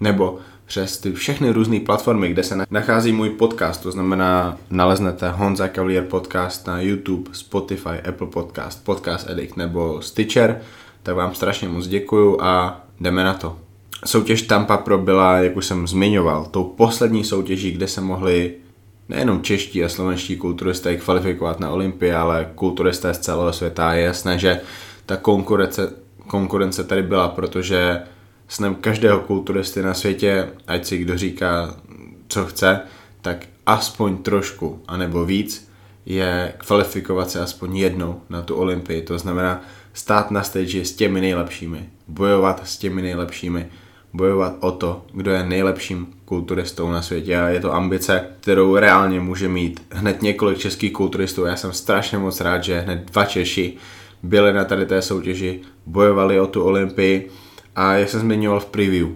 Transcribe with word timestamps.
nebo 0.00 0.38
přes 0.66 0.98
ty 0.98 1.12
všechny 1.12 1.50
různé 1.50 1.80
platformy, 1.80 2.28
kde 2.28 2.42
se 2.42 2.66
nachází 2.70 3.12
můj 3.12 3.30
podcast, 3.30 3.82
to 3.82 3.92
znamená 3.92 4.56
naleznete 4.70 5.30
Honza 5.30 5.68
Cavalier 5.68 6.04
podcast 6.04 6.66
na 6.66 6.80
YouTube, 6.80 7.30
Spotify, 7.32 8.00
Apple 8.08 8.26
Podcast, 8.26 8.84
Podcast 8.84 9.30
Addict 9.30 9.56
nebo 9.56 10.02
Stitcher, 10.02 10.60
tak 11.02 11.16
vám 11.16 11.34
strašně 11.34 11.68
moc 11.68 11.86
děkuju 11.86 12.42
a 12.42 12.80
jdeme 13.00 13.24
na 13.24 13.34
to. 13.34 13.63
Soutěž 14.04 14.42
Tampa 14.42 14.76
Pro 14.76 14.98
byla, 14.98 15.38
jak 15.38 15.56
už 15.56 15.66
jsem 15.66 15.86
zmiňoval, 15.86 16.44
tou 16.44 16.64
poslední 16.64 17.24
soutěží, 17.24 17.70
kde 17.70 17.88
se 17.88 18.00
mohli 18.00 18.54
nejenom 19.08 19.42
čeští 19.42 19.84
a 19.84 19.88
slovenští 19.88 20.36
kulturisté 20.36 20.96
kvalifikovat 20.96 21.60
na 21.60 21.70
Olympii, 21.70 22.12
ale 22.12 22.50
kulturisté 22.54 23.14
z 23.14 23.18
celého 23.18 23.52
světa. 23.52 23.94
Je 23.94 24.04
jasné, 24.04 24.38
že 24.38 24.60
ta 25.06 25.16
konkurence, 25.16 25.92
konkurence 26.26 26.84
tady 26.84 27.02
byla, 27.02 27.28
protože 27.28 28.02
snem 28.48 28.74
každého 28.74 29.20
kulturisty 29.20 29.82
na 29.82 29.94
světě, 29.94 30.48
ať 30.66 30.84
si 30.84 30.98
kdo 30.98 31.18
říká, 31.18 31.76
co 32.28 32.44
chce, 32.44 32.80
tak 33.20 33.46
aspoň 33.66 34.16
trošku, 34.16 34.82
anebo 34.88 35.24
víc, 35.24 35.68
je 36.06 36.52
kvalifikovat 36.56 37.30
se 37.30 37.40
aspoň 37.40 37.76
jednou 37.76 38.20
na 38.28 38.42
tu 38.42 38.54
Olympii. 38.54 39.02
To 39.02 39.18
znamená 39.18 39.62
stát 39.92 40.30
na 40.30 40.42
stage 40.42 40.84
s 40.84 40.92
těmi 40.92 41.20
nejlepšími, 41.20 41.88
bojovat 42.08 42.68
s 42.68 42.78
těmi 42.78 43.02
nejlepšími, 43.02 43.66
bojovat 44.14 44.54
o 44.60 44.70
to, 44.70 45.02
kdo 45.12 45.30
je 45.30 45.44
nejlepším 45.44 46.06
kulturistou 46.24 46.90
na 46.90 47.02
světě 47.02 47.36
a 47.36 47.48
je 47.48 47.60
to 47.60 47.74
ambice, 47.74 48.24
kterou 48.40 48.76
reálně 48.76 49.20
může 49.20 49.48
mít 49.48 49.82
hned 49.90 50.22
několik 50.22 50.58
českých 50.58 50.92
kulturistů. 50.92 51.44
Já 51.44 51.56
jsem 51.56 51.72
strašně 51.72 52.18
moc 52.18 52.40
rád, 52.40 52.64
že 52.64 52.80
hned 52.80 53.10
dva 53.12 53.24
Češi 53.24 53.76
byli 54.22 54.52
na 54.52 54.64
tady 54.64 54.86
té 54.86 55.02
soutěži, 55.02 55.60
bojovali 55.86 56.40
o 56.40 56.46
tu 56.46 56.62
Olympii 56.62 57.30
a 57.76 57.94
jak 57.94 58.08
jsem 58.08 58.20
zmiňoval 58.20 58.60
v 58.60 58.66
preview, 58.66 59.08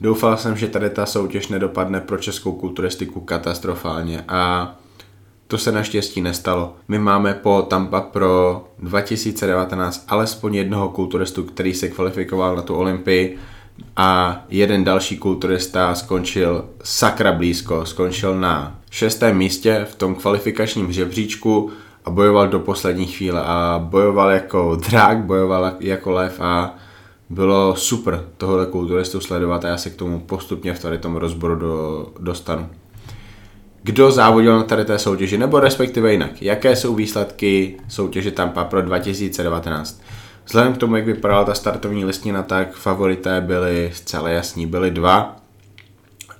doufal 0.00 0.36
jsem, 0.36 0.56
že 0.56 0.68
tady 0.68 0.90
ta 0.90 1.06
soutěž 1.06 1.48
nedopadne 1.48 2.00
pro 2.00 2.18
českou 2.18 2.52
kulturistiku 2.52 3.20
katastrofálně 3.20 4.24
a 4.28 4.74
to 5.46 5.58
se 5.58 5.72
naštěstí 5.72 6.20
nestalo. 6.20 6.76
My 6.88 6.98
máme 6.98 7.34
po 7.34 7.62
Tampa 7.62 8.00
pro 8.00 8.64
2019 8.78 10.04
alespoň 10.08 10.54
jednoho 10.54 10.88
kulturistu, 10.88 11.42
který 11.42 11.74
se 11.74 11.88
kvalifikoval 11.88 12.56
na 12.56 12.62
tu 12.62 12.74
Olympii 12.74 13.38
a 13.96 14.40
jeden 14.48 14.84
další 14.84 15.18
kulturista 15.18 15.94
skončil 15.94 16.64
sakra 16.84 17.32
blízko, 17.32 17.86
skončil 17.86 18.40
na 18.40 18.78
šestém 18.90 19.36
místě 19.36 19.86
v 19.90 19.94
tom 19.94 20.14
kvalifikačním 20.14 20.92
žebříčku 20.92 21.70
a 22.04 22.10
bojoval 22.10 22.48
do 22.48 22.60
poslední 22.60 23.06
chvíle 23.06 23.42
a 23.44 23.80
bojoval 23.84 24.30
jako 24.30 24.76
drak, 24.88 25.18
bojoval 25.18 25.72
jako 25.80 26.10
lev 26.10 26.40
a 26.40 26.74
bylo 27.30 27.76
super 27.76 28.24
tohle 28.36 28.66
kulturistu 28.66 29.20
sledovat 29.20 29.64
a 29.64 29.68
já 29.68 29.76
se 29.76 29.90
k 29.90 29.96
tomu 29.96 30.20
postupně 30.20 30.74
v 30.74 30.82
tady 30.82 30.98
tom 30.98 31.16
rozboru 31.16 31.56
do, 31.56 32.06
dostanu. 32.20 32.68
Kdo 33.82 34.10
závodil 34.10 34.56
na 34.56 34.62
tady 34.62 34.84
té 34.84 34.98
soutěži, 34.98 35.38
nebo 35.38 35.60
respektive 35.60 36.12
jinak, 36.12 36.42
jaké 36.42 36.76
jsou 36.76 36.94
výsledky 36.94 37.76
soutěže 37.88 38.30
Tampa 38.30 38.64
pro 38.64 38.82
2019? 38.82 40.00
Vzhledem 40.48 40.74
k 40.74 40.78
tomu, 40.78 40.96
jak 40.96 41.06
vypadala 41.06 41.44
ta 41.44 41.54
startovní 41.54 42.04
listina, 42.04 42.42
tak 42.42 42.74
favorité 42.74 43.40
byly 43.40 43.90
zcela 43.94 44.28
jasní. 44.28 44.66
Byly 44.66 44.90
dva 44.90 45.36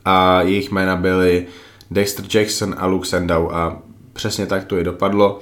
a 0.05 0.43
jejich 0.43 0.71
jména 0.71 0.97
byly 0.97 1.47
Dexter 1.91 2.25
Jackson 2.35 2.75
a 2.79 2.87
Luke 2.87 3.09
Sandow 3.09 3.55
a 3.55 3.79
přesně 4.13 4.47
tak 4.47 4.65
to 4.65 4.79
i 4.79 4.85
dopadlo. 4.85 5.41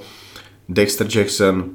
Dexter 0.69 1.07
Jackson 1.17 1.65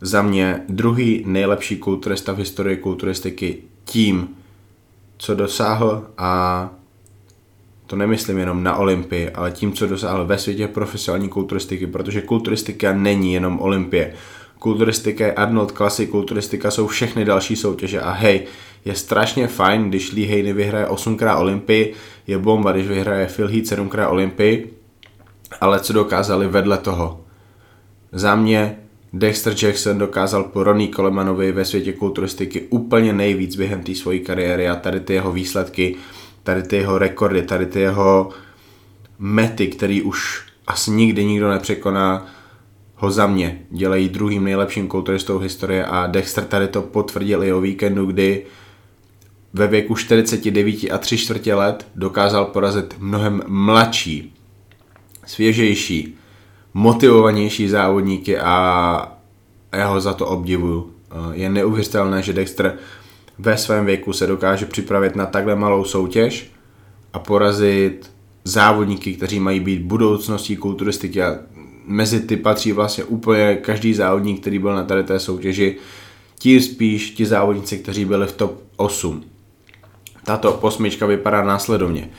za 0.00 0.22
mě 0.22 0.62
druhý 0.68 1.24
nejlepší 1.26 1.76
kulturista 1.76 2.32
v 2.32 2.38
historii 2.38 2.76
kulturistiky 2.76 3.58
tím, 3.84 4.28
co 5.16 5.34
dosáhl 5.34 6.06
a 6.18 6.70
to 7.86 7.96
nemyslím 7.96 8.38
jenom 8.38 8.62
na 8.62 8.76
Olympii, 8.76 9.30
ale 9.30 9.50
tím, 9.50 9.72
co 9.72 9.86
dosáhl 9.86 10.26
ve 10.26 10.38
světě 10.38 10.68
profesionální 10.68 11.28
kulturistiky, 11.28 11.86
protože 11.86 12.22
kulturistika 12.22 12.92
není 12.92 13.32
jenom 13.34 13.60
Olympie 13.60 14.14
kulturistika 14.64 15.32
Arnold 15.36 15.72
Classic, 15.72 16.10
kulturistika 16.10 16.70
jsou 16.70 16.86
všechny 16.86 17.24
další 17.24 17.56
soutěže 17.56 18.00
a 18.00 18.10
hej, 18.10 18.46
je 18.84 18.94
strašně 18.94 19.46
fajn, 19.46 19.88
když 19.88 20.12
Lee 20.12 20.26
Haney 20.26 20.52
vyhraje 20.52 20.86
8krát 20.86 21.40
Olympii, 21.40 21.94
je 22.26 22.38
bomba, 22.38 22.72
když 22.72 22.88
vyhraje 22.88 23.26
Phil 23.26 23.48
Heath 23.48 23.66
7krát 23.66 24.10
Olympii, 24.10 24.72
ale 25.60 25.80
co 25.80 25.92
dokázali 25.92 26.48
vedle 26.48 26.78
toho? 26.78 27.20
Za 28.12 28.36
mě 28.36 28.76
Dexter 29.12 29.54
Jackson 29.62 29.98
dokázal 29.98 30.44
po 30.44 30.62
Ronnie 30.62 30.90
Colemanovi 30.96 31.52
ve 31.52 31.64
světě 31.64 31.92
kulturistiky 31.92 32.60
úplně 32.70 33.12
nejvíc 33.12 33.56
během 33.56 33.82
té 33.82 33.94
své 33.94 34.18
kariéry 34.18 34.68
a 34.68 34.76
tady 34.76 35.00
ty 35.00 35.14
jeho 35.14 35.32
výsledky, 35.32 35.96
tady 36.42 36.62
ty 36.62 36.76
jeho 36.76 36.98
rekordy, 36.98 37.42
tady 37.42 37.66
ty 37.66 37.80
jeho 37.80 38.30
mety, 39.18 39.66
který 39.68 40.02
už 40.02 40.42
asi 40.66 40.90
nikdy 40.90 41.24
nikdo 41.24 41.50
nepřekoná, 41.50 42.26
ho 43.04 43.10
za 43.10 43.26
mě 43.26 43.62
dělají 43.70 44.08
druhým 44.08 44.44
nejlepším 44.44 44.88
kulturistou 44.88 45.38
historie 45.38 45.84
a 45.84 46.06
Dexter 46.06 46.44
tady 46.44 46.68
to 46.68 46.82
potvrdil 46.82 47.44
i 47.44 47.52
o 47.52 47.60
víkendu, 47.60 48.06
kdy 48.06 48.46
ve 49.52 49.66
věku 49.66 49.94
49 49.94 50.74
a 50.92 50.98
3 50.98 51.18
čtvrtě 51.18 51.54
let 51.54 51.86
dokázal 51.94 52.44
porazit 52.44 52.94
mnohem 52.98 53.42
mladší, 53.46 54.34
svěžejší, 55.26 56.14
motivovanější 56.74 57.68
závodníky 57.68 58.38
a 58.38 59.12
já 59.72 59.86
ho 59.88 60.00
za 60.00 60.12
to 60.12 60.26
obdivuju. 60.26 60.90
Je 61.32 61.50
neuvěřitelné, 61.50 62.22
že 62.22 62.32
Dexter 62.32 62.78
ve 63.38 63.56
svém 63.56 63.86
věku 63.86 64.12
se 64.12 64.26
dokáže 64.26 64.66
připravit 64.66 65.16
na 65.16 65.26
takhle 65.26 65.56
malou 65.56 65.84
soutěž 65.84 66.50
a 67.12 67.18
porazit 67.18 68.10
závodníky, 68.44 69.14
kteří 69.14 69.40
mají 69.40 69.60
být 69.60 69.82
budoucností 69.82 70.56
kulturistiky 70.56 71.22
a 71.22 71.38
mezi 71.86 72.20
ty 72.20 72.36
patří 72.36 72.72
vlastně 72.72 73.04
úplně 73.04 73.56
každý 73.56 73.94
závodník, 73.94 74.40
který 74.40 74.58
byl 74.58 74.74
na 74.74 74.84
tady 74.84 75.04
té 75.04 75.20
soutěži, 75.20 75.76
tím 76.38 76.60
spíš 76.60 77.10
ti 77.10 77.26
závodníci, 77.26 77.78
kteří 77.78 78.04
byli 78.04 78.26
v 78.26 78.32
top 78.32 78.62
8. 78.76 79.24
Tato 80.24 80.52
osmička 80.52 81.06
vypadá 81.06 81.44
následovně. 81.44 82.10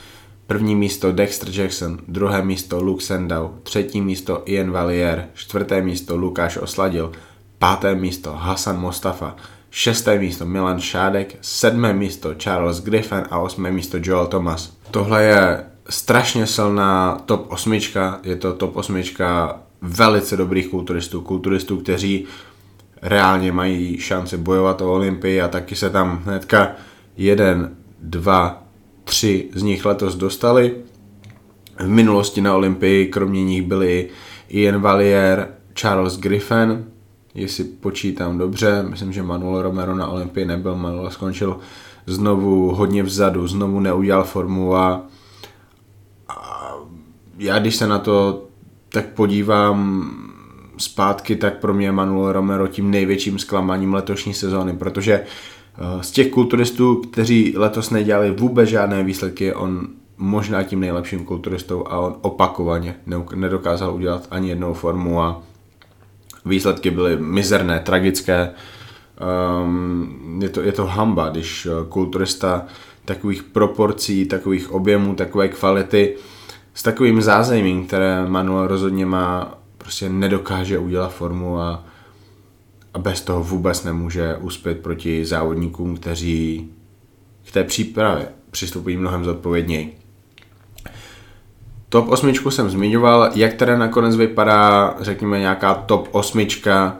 První 0.46 0.74
místo 0.74 1.12
Dexter 1.12 1.48
Jackson, 1.52 1.98
druhé 2.08 2.42
místo 2.42 2.82
Luke 2.82 3.04
Sandow, 3.04 3.50
třetí 3.62 4.00
místo 4.00 4.42
Ian 4.46 4.70
Valier, 4.70 5.28
čtvrté 5.34 5.82
místo 5.82 6.16
Lukáš 6.16 6.56
Osladil, 6.56 7.12
páté 7.58 7.94
místo 7.94 8.32
Hasan 8.32 8.80
Mostafa, 8.80 9.36
šesté 9.70 10.18
místo 10.18 10.46
Milan 10.46 10.80
Šádek, 10.80 11.36
sedmé 11.40 11.92
místo 11.92 12.34
Charles 12.34 12.80
Griffin 12.80 13.22
a 13.30 13.38
osmé 13.38 13.72
místo 13.72 13.98
Joel 14.02 14.26
Thomas. 14.26 14.76
Tohle 14.90 15.24
je 15.24 15.64
strašně 15.88 16.46
silná 16.46 17.22
top 17.26 17.52
osmička, 17.52 18.20
je 18.22 18.36
to 18.36 18.52
top 18.52 18.76
osmička 18.76 19.60
velice 19.82 20.36
dobrých 20.36 20.68
kulturistů, 20.68 21.20
kulturistů, 21.20 21.76
kteří 21.76 22.24
reálně 23.02 23.52
mají 23.52 23.98
šanci 23.98 24.36
bojovat 24.36 24.80
o 24.80 24.92
Olympii 24.92 25.40
a 25.40 25.48
taky 25.48 25.76
se 25.76 25.90
tam 25.90 26.22
hnedka 26.24 26.72
jeden, 27.16 27.76
dva, 28.02 28.62
tři 29.04 29.48
z 29.54 29.62
nich 29.62 29.84
letos 29.84 30.14
dostali. 30.14 30.76
V 31.78 31.88
minulosti 31.88 32.40
na 32.40 32.54
Olympii 32.54 33.06
kromě 33.06 33.44
nich 33.44 33.62
byli 33.62 34.08
Ian 34.48 34.80
Valier, 34.80 35.48
Charles 35.74 36.18
Griffin, 36.18 36.84
jestli 37.34 37.64
počítám 37.64 38.38
dobře, 38.38 38.84
myslím, 38.88 39.12
že 39.12 39.22
Manuel 39.22 39.62
Romero 39.62 39.94
na 39.94 40.08
Olympii 40.08 40.46
nebyl, 40.46 40.76
Manuel 40.76 41.10
skončil 41.10 41.58
znovu 42.06 42.74
hodně 42.74 43.02
vzadu, 43.02 43.46
znovu 43.46 43.80
neudělal 43.80 44.24
formu 44.24 44.76
a 44.76 45.02
já 47.38 47.58
když 47.58 47.76
se 47.76 47.86
na 47.86 47.98
to 47.98 48.46
tak 48.88 49.06
podívám 49.06 50.10
zpátky, 50.78 51.36
tak 51.36 51.58
pro 51.58 51.74
mě 51.74 51.92
Manuel 51.92 52.32
Romero 52.32 52.68
tím 52.68 52.90
největším 52.90 53.38
zklamáním 53.38 53.94
letošní 53.94 54.34
sezóny, 54.34 54.72
protože 54.72 55.12
eh, 55.14 56.02
z 56.02 56.10
těch 56.10 56.30
kulturistů, 56.30 56.94
kteří 56.96 57.54
letos 57.56 57.90
nedělali 57.90 58.30
vůbec 58.30 58.68
žádné 58.68 59.04
výsledky, 59.04 59.54
on 59.54 59.86
možná 60.18 60.62
tím 60.62 60.80
nejlepším 60.80 61.24
kulturistou 61.24 61.86
a 61.86 61.98
on 61.98 62.16
opakovaně 62.20 62.94
nedokázal 63.34 63.94
udělat 63.94 64.28
ani 64.30 64.48
jednou 64.48 64.74
formu 64.74 65.22
a 65.22 65.42
výsledky 66.44 66.90
byly 66.90 67.16
mizerné, 67.16 67.80
tragické. 67.80 68.50
Um, 69.64 70.38
je, 70.42 70.48
to, 70.48 70.62
je 70.62 70.72
to 70.72 70.86
hamba, 70.86 71.28
když 71.28 71.68
kulturista 71.88 72.66
takových 73.04 73.42
proporcí, 73.42 74.26
takových 74.26 74.70
objemů, 74.70 75.14
takové 75.14 75.48
kvality 75.48 76.16
s 76.76 76.82
takovým 76.82 77.22
zázemím, 77.22 77.86
které 77.86 78.28
Manuel 78.28 78.66
rozhodně 78.66 79.06
má, 79.06 79.58
prostě 79.78 80.08
nedokáže 80.08 80.78
udělat 80.78 81.14
formu 81.14 81.58
a, 81.58 81.84
a 82.94 82.98
bez 82.98 83.20
toho 83.20 83.42
vůbec 83.42 83.84
nemůže 83.84 84.36
uspět 84.36 84.82
proti 84.82 85.24
závodníkům, 85.24 85.96
kteří 85.96 86.70
k 87.48 87.52
té 87.52 87.64
přípravě 87.64 88.28
přistupují 88.50 88.96
mnohem 88.96 89.24
zodpovědněji. 89.24 89.98
Top 91.88 92.08
osmičku 92.08 92.50
jsem 92.50 92.70
zmiňoval, 92.70 93.30
jak 93.34 93.54
teda 93.54 93.78
nakonec 93.78 94.16
vypadá, 94.16 94.96
řekněme, 95.00 95.38
nějaká 95.38 95.74
top 95.74 96.08
osmička 96.12 96.96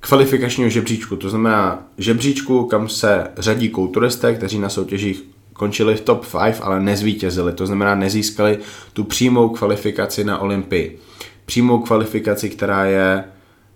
kvalifikačního 0.00 0.70
žebříčku, 0.70 1.16
to 1.16 1.30
znamená 1.30 1.82
žebříčku, 1.98 2.64
kam 2.64 2.88
se 2.88 3.28
řadí 3.38 3.68
kulturisté, 3.68 4.34
kteří 4.34 4.58
na 4.58 4.68
soutěžích 4.68 5.31
končili 5.62 5.94
v 5.94 6.00
top 6.00 6.26
5, 6.42 6.60
ale 6.62 6.80
nezvítězili, 6.80 7.52
to 7.52 7.66
znamená 7.66 7.94
nezískali 7.94 8.58
tu 8.92 9.04
přímou 9.04 9.48
kvalifikaci 9.48 10.24
na 10.24 10.38
Olympii. 10.38 10.98
Přímou 11.46 11.78
kvalifikaci, 11.78 12.50
která 12.50 12.84
je 12.84 13.24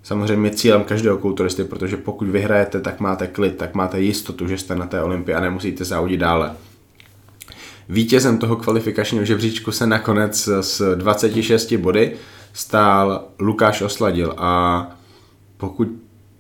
samozřejmě 0.02 0.50
cílem 0.50 0.84
každého 0.84 1.18
kulturisty, 1.18 1.64
protože 1.64 1.96
pokud 1.96 2.28
vyhrajete, 2.28 2.80
tak 2.80 3.00
máte 3.00 3.26
klid, 3.26 3.56
tak 3.56 3.74
máte 3.74 4.00
jistotu, 4.00 4.48
že 4.48 4.58
jste 4.58 4.74
na 4.74 4.86
té 4.86 5.02
Olympii 5.02 5.34
a 5.34 5.40
nemusíte 5.40 5.84
závodit 5.84 6.20
dále. 6.20 6.52
Vítězem 7.88 8.38
toho 8.38 8.56
kvalifikačního 8.56 9.24
žebříčku 9.24 9.72
se 9.72 9.86
nakonec 9.86 10.48
s 10.60 10.96
26 10.96 11.72
body 11.72 12.16
stál 12.52 13.24
Lukáš 13.38 13.82
Osladil 13.82 14.34
a 14.36 14.86
pokud 15.56 15.88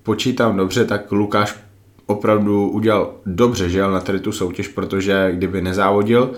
počítám 0.02 0.56
dobře, 0.56 0.84
tak 0.84 1.12
Lukáš 1.12 1.65
opravdu 2.06 2.68
udělal 2.68 3.12
dobře, 3.26 3.68
že 3.68 3.78
jel 3.78 3.90
na 3.90 4.00
tady 4.00 4.20
tu 4.20 4.32
soutěž, 4.32 4.68
protože 4.68 5.30
kdyby 5.32 5.62
nezávodil, 5.62 6.30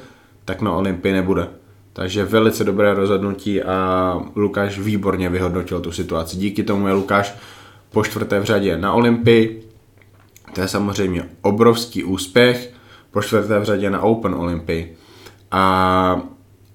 tak 0.45 0.63
na 0.63 0.73
Olympii 0.73 1.13
nebude. 1.13 1.49
Takže 1.93 2.25
velice 2.25 2.65
dobré 2.65 2.95
rozhodnutí 2.95 3.63
a 3.63 4.21
Lukáš 4.37 4.79
výborně 4.79 5.29
vyhodnotil 5.29 5.81
tu 5.81 5.93
situaci. 5.93 6.37
Díky 6.37 6.63
tomu 6.63 6.89
je 6.89 6.95
Lukáš 6.95 7.35
po 7.91 8.05
čtvrté 8.05 8.41
v 8.41 8.45
řadě 8.45 8.79
na 8.79 8.93
Olympii. 8.93 9.69
To 10.55 10.61
je 10.61 10.69
samozřejmě 10.69 11.29
obrovský 11.43 12.05
úspěch. 12.05 12.73
Po 13.11 13.23
čtvrté 13.23 13.59
v 13.59 13.65
řadě 13.65 13.91
na 13.91 14.01
Open 14.01 14.35
Olympii. 14.35 14.97
A 15.51 16.23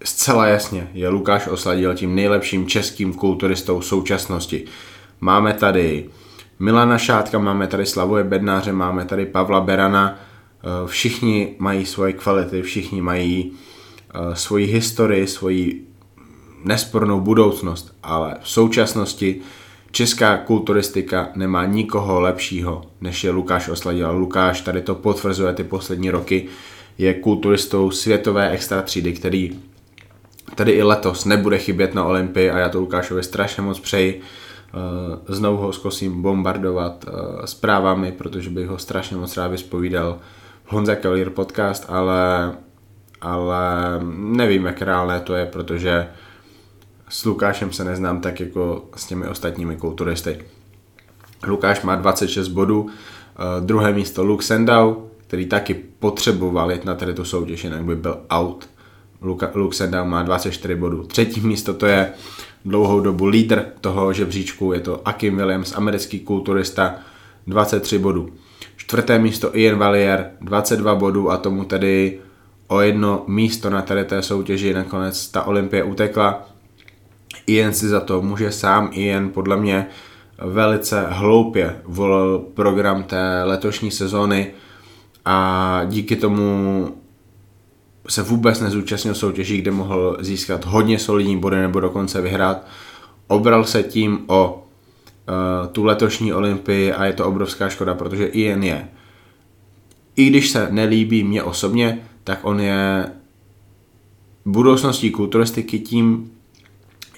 zcela 0.04 0.48
jasně 0.48 0.90
je 0.94 1.10
Lukáš 1.10 1.48
Osladil 1.48 1.96
tím 1.96 2.16
nejlepším 2.16 2.68
českým 2.68 3.14
kulturistou 3.14 3.82
současnosti. 3.82 4.66
Máme 5.22 5.54
tady 5.54 6.10
Milana 6.60 6.98
Šátka, 6.98 7.40
máme 7.40 7.68
tady 7.68 7.86
Slavoje 7.86 8.24
Bednáře, 8.24 8.72
máme 8.72 9.06
tady 9.06 9.26
Pavla 9.26 9.62
Berana, 9.62 10.20
eh, 10.20 10.88
všichni 10.88 11.56
mají 11.60 11.86
svoje 11.86 12.14
kvality, 12.14 12.62
všichni 12.62 13.02
mají 13.02 13.52
eh, 14.14 14.36
svoji 14.36 14.66
historii, 14.66 15.28
svoji 15.28 15.88
nespornou 16.64 17.20
budoucnost, 17.20 17.96
ale 18.04 18.36
v 18.42 18.50
současnosti 18.50 19.42
česká 19.92 20.38
kulturistika 20.38 21.30
nemá 21.36 21.66
nikoho 21.66 22.22
lepšího, 22.22 22.82
než 23.02 23.24
je 23.24 23.32
Lukáš 23.32 23.70
Osladil. 23.70 24.18
Lukáš 24.18 24.62
tady 24.62 24.82
to 24.82 24.96
potvrzuje 24.96 25.54
ty 25.54 25.64
poslední 25.64 26.10
roky, 26.10 26.46
je 26.98 27.14
kulturistou 27.14 27.92
světové 27.92 28.50
extra 28.50 28.82
třídy, 28.82 29.14
který 29.14 29.60
tady 30.56 30.72
i 30.72 30.84
letos 30.84 31.26
nebude 31.26 31.58
chybět 31.58 31.94
na 31.94 32.06
Olympii 32.06 32.50
a 32.50 32.58
já 32.58 32.70
to 32.70 32.80
Lukášovi 32.80 33.24
strašně 33.24 33.64
moc 33.64 33.80
přeji. 33.80 34.22
Eh, 34.74 35.34
znovu 35.34 35.58
ho 35.58 35.74
zkusím 35.74 36.22
bombardovat 36.22 37.06
eh, 37.08 37.48
zprávami, 37.48 38.12
protože 38.12 38.50
bych 38.50 38.68
ho 38.68 38.78
strašně 38.78 39.18
moc 39.18 39.38
rád 39.38 39.48
vyspovídal 39.48 40.20
Honza 40.68 40.96
Cavalier 40.96 41.30
podcast, 41.30 41.86
ale, 41.88 42.54
ale 43.22 43.66
nevím, 44.16 44.66
jak 44.66 44.82
reálné 44.82 45.20
to 45.20 45.36
je, 45.36 45.46
protože 45.46 46.08
s 47.10 47.26
Lukášem 47.26 47.72
se 47.72 47.84
neznám 47.84 48.22
tak 48.22 48.40
jako 48.40 48.86
s 48.96 49.06
těmi 49.06 49.28
ostatními 49.28 49.76
kulturisty. 49.76 50.46
Lukáš 51.48 51.82
má 51.82 51.96
26 51.96 52.48
bodů, 52.48 52.90
eh, 52.90 53.62
druhé 53.62 53.94
místo 53.94 54.24
Luke 54.24 54.46
Sendau, 54.46 54.96
který 55.28 55.46
taky 55.46 55.74
potřeboval 55.74 56.72
jet 56.72 56.86
na 56.86 56.96
tady 56.96 57.14
tu 57.14 57.26
soutěž, 57.26 57.64
jinak 57.64 57.84
by 57.84 57.96
byl 57.96 58.18
out. 58.30 58.70
Luke 59.24 59.48
Sendau 59.72 60.06
má 60.06 60.24
24 60.24 60.76
bodů. 60.76 61.04
Třetí 61.04 61.42
místo 61.42 61.74
to 61.74 61.86
je 61.86 62.12
dlouhou 62.66 63.00
dobu 63.00 63.26
lídr 63.26 63.66
toho 63.82 64.14
žebříčku, 64.14 64.74
je 64.74 64.80
to 64.80 65.08
Akim 65.08 65.38
Williams, 65.38 65.74
americký 65.76 66.20
kulturista, 66.20 66.96
23 67.48 68.00
bodů. 68.00 68.30
Čtvrté 68.76 69.20
místo 69.20 69.58
Ian 69.58 69.78
Valier, 69.78 70.32
22 70.42 70.96
bodů 70.96 71.32
a 71.32 71.38
tomu 71.38 71.66
tedy 71.66 72.20
o 72.68 72.82
jedno 72.82 73.24
místo 73.28 73.70
na 73.70 73.82
tady 73.82 74.06
té 74.06 74.22
soutěži 74.22 74.74
nakonec 74.74 75.28
ta 75.28 75.44
Olympie 75.44 75.84
utekla. 75.84 76.48
Ian 77.48 77.74
si 77.74 77.88
za 77.88 78.00
to 78.00 78.22
může 78.22 78.52
sám, 78.52 78.90
Ian 78.92 79.30
podle 79.30 79.58
mě 79.58 79.88
velice 80.38 81.06
hloupě 81.10 81.76
volil 81.86 82.40
program 82.54 83.04
té 83.04 83.44
letošní 83.44 83.92
sezóny 83.92 84.52
a 85.26 85.82
díky 85.86 86.16
tomu 86.16 86.88
se 88.08 88.24
vůbec 88.24 88.60
nezúčastnil 88.60 89.16
soutěží, 89.16 89.58
kde 89.58 89.72
mohl 89.72 90.18
získat 90.20 90.66
hodně 90.66 91.00
solidní 91.00 91.38
body 91.38 91.56
nebo 91.56 91.80
dokonce 91.80 92.22
vyhrát. 92.22 92.68
Obral 93.28 93.64
se 93.64 93.84
tím 93.84 94.20
o 94.28 94.54
uh, 94.54 95.68
tu 95.68 95.84
letošní 95.84 96.34
olympii 96.34 96.94
a 96.94 97.06
je 97.06 97.14
to 97.14 97.26
obrovská 97.26 97.70
škoda, 97.70 97.94
protože 97.94 98.26
Ian 98.26 98.64
je. 98.64 98.88
I 100.16 100.30
když 100.30 100.50
se 100.50 100.68
nelíbí 100.72 101.24
mě 101.24 101.44
osobně, 101.44 102.00
tak 102.24 102.40
on 102.42 102.60
je 102.60 103.06
budoucností 104.46 105.12
kulturistiky 105.12 105.80
tím, 105.80 106.32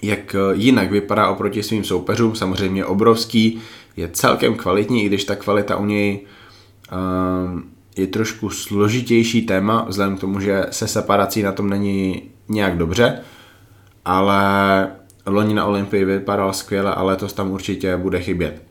jak 0.01 0.35
jinak 0.53 0.91
vypadá 0.91 1.29
oproti 1.29 1.63
svým 1.63 1.83
soupeřům, 1.83 2.35
samozřejmě 2.35 2.85
obrovský, 2.85 3.61
je 3.97 4.09
celkem 4.13 4.55
kvalitní, 4.55 5.03
i 5.03 5.05
když 5.05 5.23
ta 5.23 5.35
kvalita 5.35 5.75
u 5.75 5.85
něj 5.85 6.19
uh, 6.91 7.59
je 7.95 8.07
trošku 8.07 8.49
složitější 8.49 9.41
téma, 9.41 9.85
vzhledem 9.87 10.17
k 10.17 10.21
tomu, 10.21 10.39
že 10.39 10.65
se 10.69 10.87
separací 10.87 11.43
na 11.43 11.51
tom 11.51 11.69
není 11.69 12.23
nějak 12.49 12.77
dobře, 12.77 13.19
ale 14.05 14.87
loni 15.25 15.53
na 15.53 15.65
Olympii 15.65 16.05
vypadal 16.05 16.53
skvěle 16.53 16.93
a 16.93 17.03
letos 17.03 17.33
tam 17.33 17.51
určitě 17.51 17.97
bude 17.97 18.19
chybět. 18.21 18.61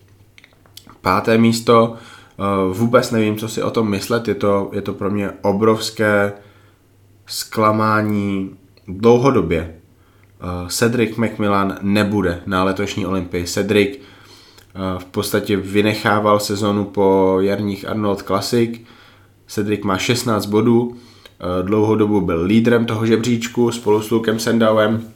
Páté 1.01 1.39
místo, 1.39 1.95
eh, 1.95 2.43
vůbec 2.73 3.11
nevím, 3.11 3.37
co 3.37 3.49
si 3.49 3.63
o 3.63 3.71
tom 3.71 3.91
myslet, 3.91 4.29
je 4.29 4.35
to, 4.35 4.71
je 4.73 4.83
to 4.83 4.95
pro 4.95 5.11
mě 5.11 5.31
obrovské 5.43 6.33
zklamání 7.27 8.51
dlouhodobě. 8.89 9.75
Eh, 10.41 10.69
Cedric 10.69 11.17
McMillan 11.17 11.79
nebude 11.83 12.43
na 12.47 12.65
letošní 12.65 13.07
Olympii. 13.07 13.45
Cedric 13.45 13.99
eh, 13.99 14.99
v 14.99 15.05
podstatě 15.05 15.57
vynechával 15.57 16.41
sezonu 16.41 16.85
po 16.85 17.37
jarních 17.41 17.89
Arnold 17.89 18.23
Classic, 18.23 18.81
Cedric 19.55 19.85
má 19.85 19.99
16 19.99 20.47
bodů, 20.47 20.95
eh, 20.95 21.63
dlouhou 21.63 21.95
dobu 21.95 22.21
byl 22.21 22.43
lídrem 22.43 22.87
toho 22.87 23.07
žebříčku 23.07 23.73
spolu 23.73 24.03
s 24.03 24.11
Lukem 24.11 24.39
Sendauem, 24.39 25.09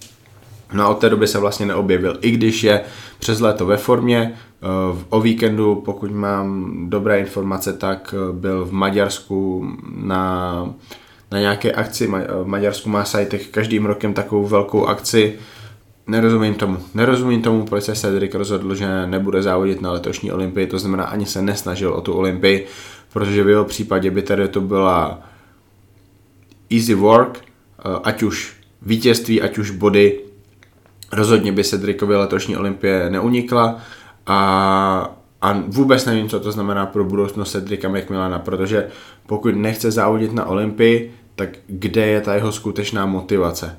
no 0.72 0.84
a 0.84 0.88
od 0.88 0.98
té 0.98 1.10
doby 1.10 1.26
se 1.26 1.38
vlastně 1.38 1.66
neobjevil, 1.66 2.18
i 2.20 2.30
když 2.30 2.64
je 2.64 2.80
přes 3.18 3.40
léto 3.40 3.66
ve 3.66 3.76
formě, 3.76 4.34
eh, 4.34 4.66
o 5.08 5.20
víkendu, 5.20 5.74
pokud 5.74 6.10
mám 6.10 6.72
dobré 6.90 7.20
informace, 7.20 7.72
tak 7.72 8.14
eh, 8.14 8.32
byl 8.32 8.64
v 8.64 8.72
Maďarsku 8.72 9.72
na, 10.02 10.74
na 11.32 11.38
nějaké 11.38 11.72
akci, 11.72 12.06
v 12.42 12.46
Maďarsku 12.46 12.88
má 12.88 13.04
Sajtek 13.04 13.46
každým 13.46 13.86
rokem 13.86 14.14
takovou 14.14 14.46
velkou 14.46 14.86
akci, 14.86 15.38
Nerozumím 16.08 16.54
tomu. 16.54 16.78
Nerozumím 16.94 17.42
tomu, 17.42 17.64
proč 17.64 17.84
se 17.84 17.94
Cedric 17.94 18.34
rozhodl, 18.34 18.74
že 18.74 19.06
nebude 19.06 19.42
závodit 19.42 19.80
na 19.80 19.92
letošní 19.92 20.32
olympii, 20.32 20.66
to 20.66 20.78
znamená 20.78 21.04
ani 21.04 21.26
se 21.26 21.42
nesnažil 21.42 21.92
o 21.92 22.00
tu 22.00 22.12
olympii 22.12 22.66
protože 23.12 23.44
v 23.44 23.48
jeho 23.48 23.64
případě 23.64 24.10
by 24.10 24.22
tady 24.22 24.48
to 24.48 24.60
byla 24.60 25.20
easy 26.70 26.94
work, 26.94 27.38
eh, 27.38 27.82
ať 28.04 28.22
už 28.22 28.56
vítězství, 28.82 29.42
ať 29.42 29.58
už 29.58 29.70
body, 29.70 30.20
rozhodně 31.12 31.52
by 31.52 31.64
Cedricovi 31.64 32.16
letošní 32.16 32.56
olympie 32.56 33.10
neunikla 33.10 33.78
a, 34.26 35.16
a 35.40 35.62
vůbec 35.66 36.04
nevím, 36.04 36.28
co 36.28 36.40
to 36.40 36.52
znamená 36.52 36.86
pro 36.86 37.04
budoucnost 37.04 37.52
Cedrica 37.52 37.88
McMillana, 37.88 38.38
protože 38.38 38.88
pokud 39.26 39.56
nechce 39.56 39.90
závodit 39.90 40.32
na 40.32 40.46
olympii, 40.46 41.14
tak 41.34 41.48
kde 41.66 42.06
je 42.06 42.20
ta 42.20 42.34
jeho 42.34 42.52
skutečná 42.52 43.06
motivace? 43.06 43.78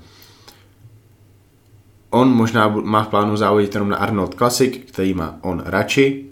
On 2.10 2.30
možná 2.30 2.68
má 2.68 3.04
v 3.04 3.08
plánu 3.08 3.38
závodit 3.38 3.74
jenom 3.74 3.89
na 3.89 3.98
Arnold 3.98 4.36
Classic, 4.36 4.78
který 4.88 5.13
má 5.13 5.38
on 5.42 5.63
radši, 5.66 6.25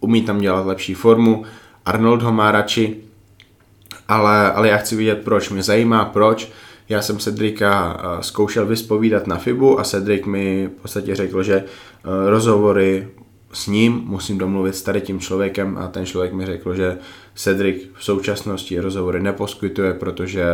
umí 0.00 0.22
tam 0.22 0.38
dělat 0.38 0.66
lepší 0.66 0.94
formu, 0.94 1.44
Arnold 1.84 2.22
ho 2.22 2.32
má 2.32 2.52
radši, 2.52 2.96
ale, 4.08 4.52
ale 4.52 4.68
já 4.68 4.76
chci 4.76 4.96
vidět 4.96 5.24
proč. 5.24 5.50
Mě 5.50 5.62
zajímá 5.62 6.04
proč. 6.04 6.52
Já 6.88 7.02
jsem 7.02 7.18
Cedrika 7.18 8.00
eh, 8.00 8.22
zkoušel 8.22 8.66
vyspovídat 8.66 9.26
na 9.26 9.36
FIBu 9.36 9.80
a 9.80 9.84
Cedric 9.84 10.24
mi 10.24 10.66
v 10.66 10.82
podstatě 10.82 11.14
řekl, 11.14 11.42
že 11.42 11.54
eh, 11.54 12.30
rozhovory 12.30 13.08
s 13.52 13.66
ním 13.66 13.92
musím 13.92 14.38
domluvit 14.38 14.74
s 14.76 14.82
tady 14.82 15.00
tím 15.00 15.20
člověkem 15.20 15.78
a 15.78 15.88
ten 15.88 16.06
člověk 16.06 16.32
mi 16.32 16.46
řekl, 16.46 16.74
že 16.74 16.98
Cedric 17.34 17.82
v 17.94 18.04
současnosti 18.04 18.80
rozhovory 18.80 19.22
neposkytuje, 19.22 19.94
protože 19.94 20.44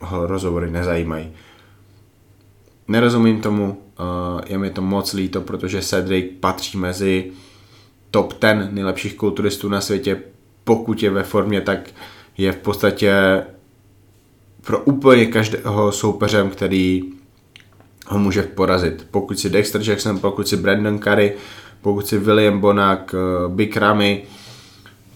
ho 0.00 0.26
rozhovory 0.26 0.70
nezajímají. 0.70 1.32
Nerozumím 2.88 3.40
tomu, 3.40 3.82
je 4.46 4.58
mi 4.58 4.70
to 4.70 4.82
moc 4.82 5.12
líto, 5.12 5.40
protože 5.40 5.82
Cedric 5.82 6.26
patří 6.40 6.78
mezi 6.78 7.32
top 8.10 8.34
10 8.40 8.72
nejlepších 8.72 9.14
kulturistů 9.14 9.68
na 9.68 9.80
světě. 9.80 10.22
Pokud 10.64 11.02
je 11.02 11.10
ve 11.10 11.22
formě, 11.22 11.60
tak 11.60 11.90
je 12.38 12.52
v 12.52 12.56
podstatě 12.56 13.42
pro 14.66 14.78
úplně 14.78 15.26
každého 15.26 15.92
soupeřem, 15.92 16.50
který 16.50 17.02
ho 18.06 18.18
může 18.18 18.42
porazit. 18.42 19.06
Pokud 19.10 19.38
si 19.38 19.50
Dexter 19.50 19.88
Jackson, 19.88 20.18
pokud 20.18 20.48
si 20.48 20.56
Brandon 20.56 20.98
Curry, 20.98 21.34
pokud 21.80 22.06
si 22.06 22.18
William 22.18 22.60
Bonak, 22.60 23.14
eh, 23.14 23.48
Big 23.48 23.76
Ramy, 23.76 24.22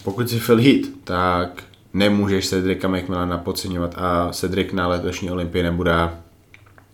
pokud 0.03 0.29
si 0.29 0.39
Phil 0.39 0.57
Heath, 0.57 0.89
tak 1.03 1.63
nemůžeš 1.93 2.49
Cedrika 2.49 2.87
McMillana 2.87 3.37
podceňovat 3.37 3.95
a 3.97 4.29
Cedric 4.31 4.71
na 4.71 4.87
letošní 4.87 5.31
olympii 5.31 5.63
nebude. 5.63 6.09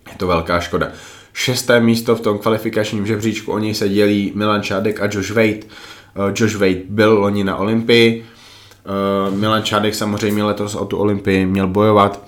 Je 0.10 0.16
to 0.18 0.28
velká 0.28 0.60
škoda. 0.60 0.92
Šesté 1.38 1.80
místo 1.80 2.16
v 2.16 2.22
tom 2.22 2.38
kvalifikačním 2.38 3.08
žebříčku, 3.08 3.52
o 3.52 3.60
něj 3.60 3.74
se 3.74 3.90
dělí 3.90 4.32
Milan 4.36 4.62
Čádek 4.62 5.02
a 5.02 5.06
Josh 5.06 5.30
Wade. 5.30 5.60
Eh, 5.60 6.34
Josh 6.36 6.56
Wade 6.56 6.82
byl 6.90 7.20
loni 7.20 7.44
na 7.44 7.56
olympii, 7.56 8.26
eh, 8.26 9.36
Milan 9.36 9.64
Čádek 9.64 9.96
samozřejmě 9.96 10.44
letos 10.44 10.76
o 10.76 10.86
tu 10.86 10.98
olympii 10.98 11.46
měl 11.46 11.68
bojovat. 11.68 12.28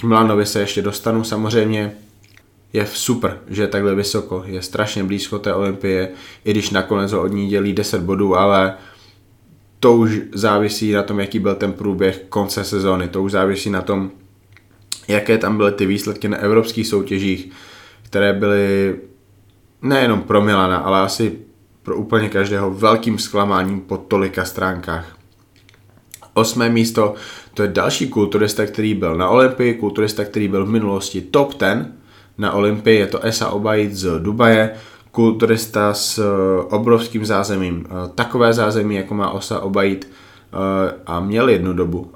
K 0.00 0.02
Milanovi 0.02 0.46
se 0.46 0.60
ještě 0.60 0.82
dostanu 0.82 1.24
samozřejmě, 1.24 1.92
je 2.72 2.86
super, 2.86 3.38
že 3.48 3.62
je 3.62 3.68
takhle 3.68 3.94
vysoko, 3.94 4.42
je 4.46 4.62
strašně 4.62 5.04
blízko 5.04 5.38
té 5.38 5.54
olympie, 5.54 6.08
i 6.44 6.50
když 6.50 6.70
nakonec 6.70 7.12
ho 7.12 7.22
od 7.22 7.32
ní 7.32 7.48
dělí 7.48 7.72
10 7.72 8.02
bodů, 8.02 8.36
ale 8.36 8.74
to 9.80 9.96
už 9.96 10.20
závisí 10.32 10.92
na 10.92 11.02
tom, 11.02 11.20
jaký 11.20 11.38
byl 11.38 11.54
ten 11.54 11.72
průběh 11.72 12.24
konce 12.28 12.64
sezóny, 12.64 13.08
to 13.08 13.22
už 13.22 13.32
závisí 13.32 13.70
na 13.70 13.82
tom, 13.82 14.10
jaké 15.08 15.38
tam 15.38 15.56
byly 15.56 15.72
ty 15.72 15.86
výsledky 15.86 16.28
na 16.28 16.38
evropských 16.38 16.86
soutěžích, 16.86 17.50
které 18.06 18.32
byly 18.32 18.96
nejenom 19.82 20.22
pro 20.22 20.40
Milana, 20.40 20.76
ale 20.76 21.00
asi 21.00 21.38
pro 21.82 21.96
úplně 21.96 22.28
každého 22.28 22.70
velkým 22.70 23.18
zklamáním 23.18 23.80
po 23.80 23.96
tolika 23.96 24.44
stránkách. 24.44 25.16
Osmé 26.34 26.68
místo, 26.68 27.14
to 27.54 27.62
je 27.62 27.68
další 27.68 28.08
kulturista, 28.08 28.66
který 28.66 28.94
byl 28.94 29.16
na 29.16 29.28
Olympii, 29.28 29.74
kulturista, 29.74 30.24
který 30.24 30.48
byl 30.48 30.66
v 30.66 30.68
minulosti 30.68 31.20
top 31.20 31.54
10, 31.60 31.86
na 32.38 32.52
Olympii, 32.52 32.98
je 32.98 33.06
to 33.06 33.24
Esa 33.24 33.50
Obaid 33.50 33.94
z 33.94 34.20
Dubaje, 34.20 34.70
kulturista 35.10 35.94
s 35.94 36.18
eh, 36.18 36.62
obrovským 36.70 37.24
zázemím. 37.24 37.86
Eh, 37.88 38.08
takové 38.14 38.52
zázemí, 38.52 38.94
jako 38.94 39.14
má 39.14 39.30
Osa 39.30 39.60
Obaid 39.60 40.08
eh, 40.08 40.94
a 41.06 41.20
měl 41.20 41.48
jednu 41.48 41.72
dobu. 41.72 42.10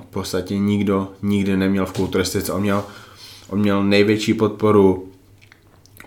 V 0.00 0.06
podstatě 0.10 0.58
nikdo 0.58 1.08
nikdy 1.22 1.56
neměl 1.56 1.86
v 1.86 1.92
kulturistice. 1.92 2.52
On 2.52 2.60
měl, 2.60 2.84
on 3.48 3.58
měl 3.58 3.84
největší 3.84 4.34
podporu 4.34 5.08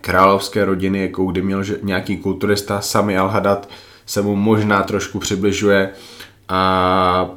královské 0.02 0.66
rodiny, 0.66 1.02
jako 1.02 1.26
kdy 1.26 1.42
měl 1.42 1.64
nějaký 1.82 2.18
kulturista, 2.18 2.82
Sami 2.82 3.18
al 3.18 3.42
se 4.06 4.22
mu 4.22 4.36
možná 4.36 4.84
trošku 4.84 5.20
přibližuje. 5.20 5.90
A 6.50 7.30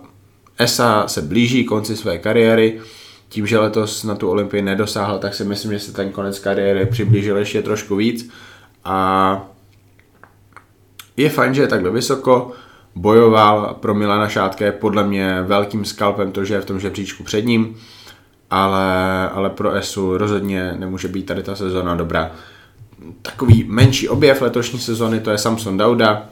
Esa 0.59 1.09
se 1.09 1.23
blíží 1.23 1.65
konci 1.65 1.97
své 1.97 2.19
kariéry, 2.19 2.81
tím, 3.29 3.47
že 3.47 3.59
letos 3.59 4.05
na 4.05 4.15
tu 4.15 4.31
Olympii 4.31 4.63
nedosáhl, 4.63 5.19
tak 5.19 5.35
si 5.35 5.45
myslím, 5.45 5.73
že 5.73 5.79
se 5.79 5.93
ten 5.93 6.13
konec 6.13 6.39
kariéry 6.39 6.87
přiblížil 6.87 7.37
ještě 7.37 7.63
trošku 7.63 7.97
víc. 7.97 8.31
A 8.85 9.49
je 11.17 11.31
fajn, 11.31 11.55
že 11.55 11.63
je 11.63 11.69
takhle 11.69 11.91
vysoko, 11.91 12.53
bojoval 12.95 13.77
pro 13.81 13.95
Milana 13.95 14.29
Šátka 14.29 14.65
je 14.65 14.73
podle 14.73 15.05
mě 15.07 15.43
velkým 15.43 15.85
skalpem 15.85 16.33
to, 16.33 16.45
že 16.45 16.55
je 16.55 16.61
v 16.61 16.65
tom 16.65 16.81
žebříčku 16.81 17.25
před 17.25 17.45
ním, 17.45 17.77
ale, 18.51 19.29
ale 19.29 19.51
pro 19.51 19.73
ESU 19.73 20.19
rozhodně 20.19 20.73
nemůže 20.79 21.09
být 21.09 21.27
tady 21.27 21.43
ta 21.43 21.55
sezona 21.55 21.95
dobrá. 21.95 22.31
Takový 23.23 23.65
menší 23.69 24.09
objev 24.09 24.43
letošní 24.43 24.79
sezony 24.79 25.21
to 25.21 25.31
je 25.31 25.39
Samson 25.39 25.77
Dauda, 25.77 26.27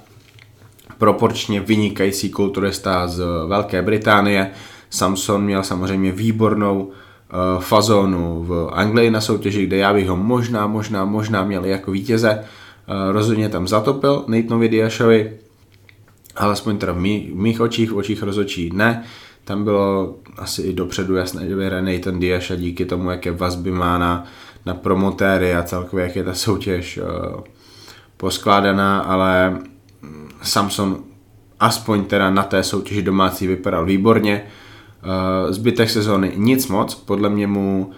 proporčně 0.98 1.60
vynikající 1.60 2.30
kulturista 2.30 3.08
z 3.08 3.22
Velké 3.46 3.82
Británie, 3.82 4.50
Samson 4.90 5.44
měl 5.44 5.62
samozřejmě 5.62 6.12
výbornou 6.12 6.82
uh, 6.82 7.62
fazonu 7.62 8.44
v 8.44 8.70
Anglii 8.72 9.10
na 9.10 9.20
soutěži, 9.20 9.66
kde 9.66 9.76
já 9.76 9.94
bych 9.94 10.08
ho 10.08 10.16
možná, 10.16 10.66
možná, 10.66 11.04
možná 11.04 11.44
měl 11.44 11.64
jako 11.64 11.90
vítěze. 11.90 12.38
Uh, 12.40 13.12
rozhodně 13.12 13.48
tam 13.48 13.68
zatopil 13.68 14.24
Nathanovi 14.26 14.68
Diashovi, 14.68 15.32
alespoň 16.36 16.78
teda 16.78 16.92
v 16.92 16.98
mých, 17.34 17.60
očích, 17.60 17.90
v 17.90 17.96
očích 17.96 18.22
rozočí 18.22 18.70
ne. 18.74 19.04
Tam 19.44 19.64
bylo 19.64 20.14
asi 20.36 20.62
i 20.62 20.72
dopředu 20.72 21.16
jasné, 21.16 21.48
že 21.48 21.56
vyhraje 21.56 21.82
Nathan 21.82 22.20
Diasha 22.20 22.54
díky 22.54 22.84
tomu, 22.84 23.10
jaké 23.10 23.30
vazby 23.30 23.70
má 23.70 23.98
na, 23.98 24.24
na 24.66 24.74
promotéry 24.74 25.54
a 25.54 25.62
celkově, 25.62 26.04
jak 26.04 26.16
je 26.16 26.24
ta 26.24 26.34
soutěž 26.34 26.98
uh, 26.98 27.40
poskládaná, 28.16 29.00
ale 29.00 29.58
Samson 30.42 30.98
aspoň 31.60 32.04
teda 32.04 32.30
na 32.30 32.42
té 32.42 32.62
soutěži 32.62 33.02
domácí 33.02 33.46
vypadal 33.46 33.84
výborně. 33.84 34.42
Uh, 34.44 35.52
zbytek 35.52 35.90
sezóny 35.90 36.32
nic 36.36 36.68
moc, 36.68 36.94
podle 36.94 37.28
mě 37.28 37.46
mu 37.46 37.90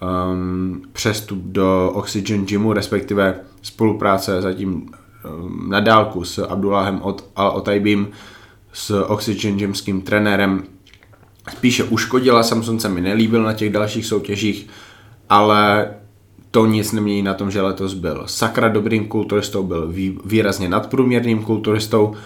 um, 0.00 0.82
přestup 0.92 1.38
do 1.38 1.90
Oxygen 1.94 2.44
Gymu, 2.44 2.72
respektive 2.72 3.40
spolupráce 3.62 4.42
zatím 4.42 4.72
um, 4.72 5.70
na 5.70 5.80
dálku 5.80 6.24
s 6.24 6.38
Abdullahem 6.38 7.00
Al-Otaibim, 7.36 8.06
s 8.72 9.04
Oxygen 9.04 9.56
Gymským 9.56 10.02
trenérem, 10.02 10.62
spíše 11.50 11.84
uškodila, 11.84 12.42
Samson 12.42 12.80
se 12.80 12.88
mi 12.88 13.00
nelíbil 13.00 13.42
na 13.42 13.52
těch 13.52 13.72
dalších 13.72 14.06
soutěžích, 14.06 14.68
ale 15.28 15.90
to 16.50 16.66
nic 16.66 16.92
nemění 16.92 17.22
na 17.22 17.34
tom, 17.34 17.50
že 17.50 17.62
letos 17.62 17.94
byl 17.94 18.22
sakra 18.26 18.68
dobrým 18.68 19.08
kulturistou, 19.08 19.62
byl 19.62 19.92
výrazně 20.24 20.68
nadprůměrným 20.68 21.42
kulturistou, 21.42 22.06
uh, 22.06 22.16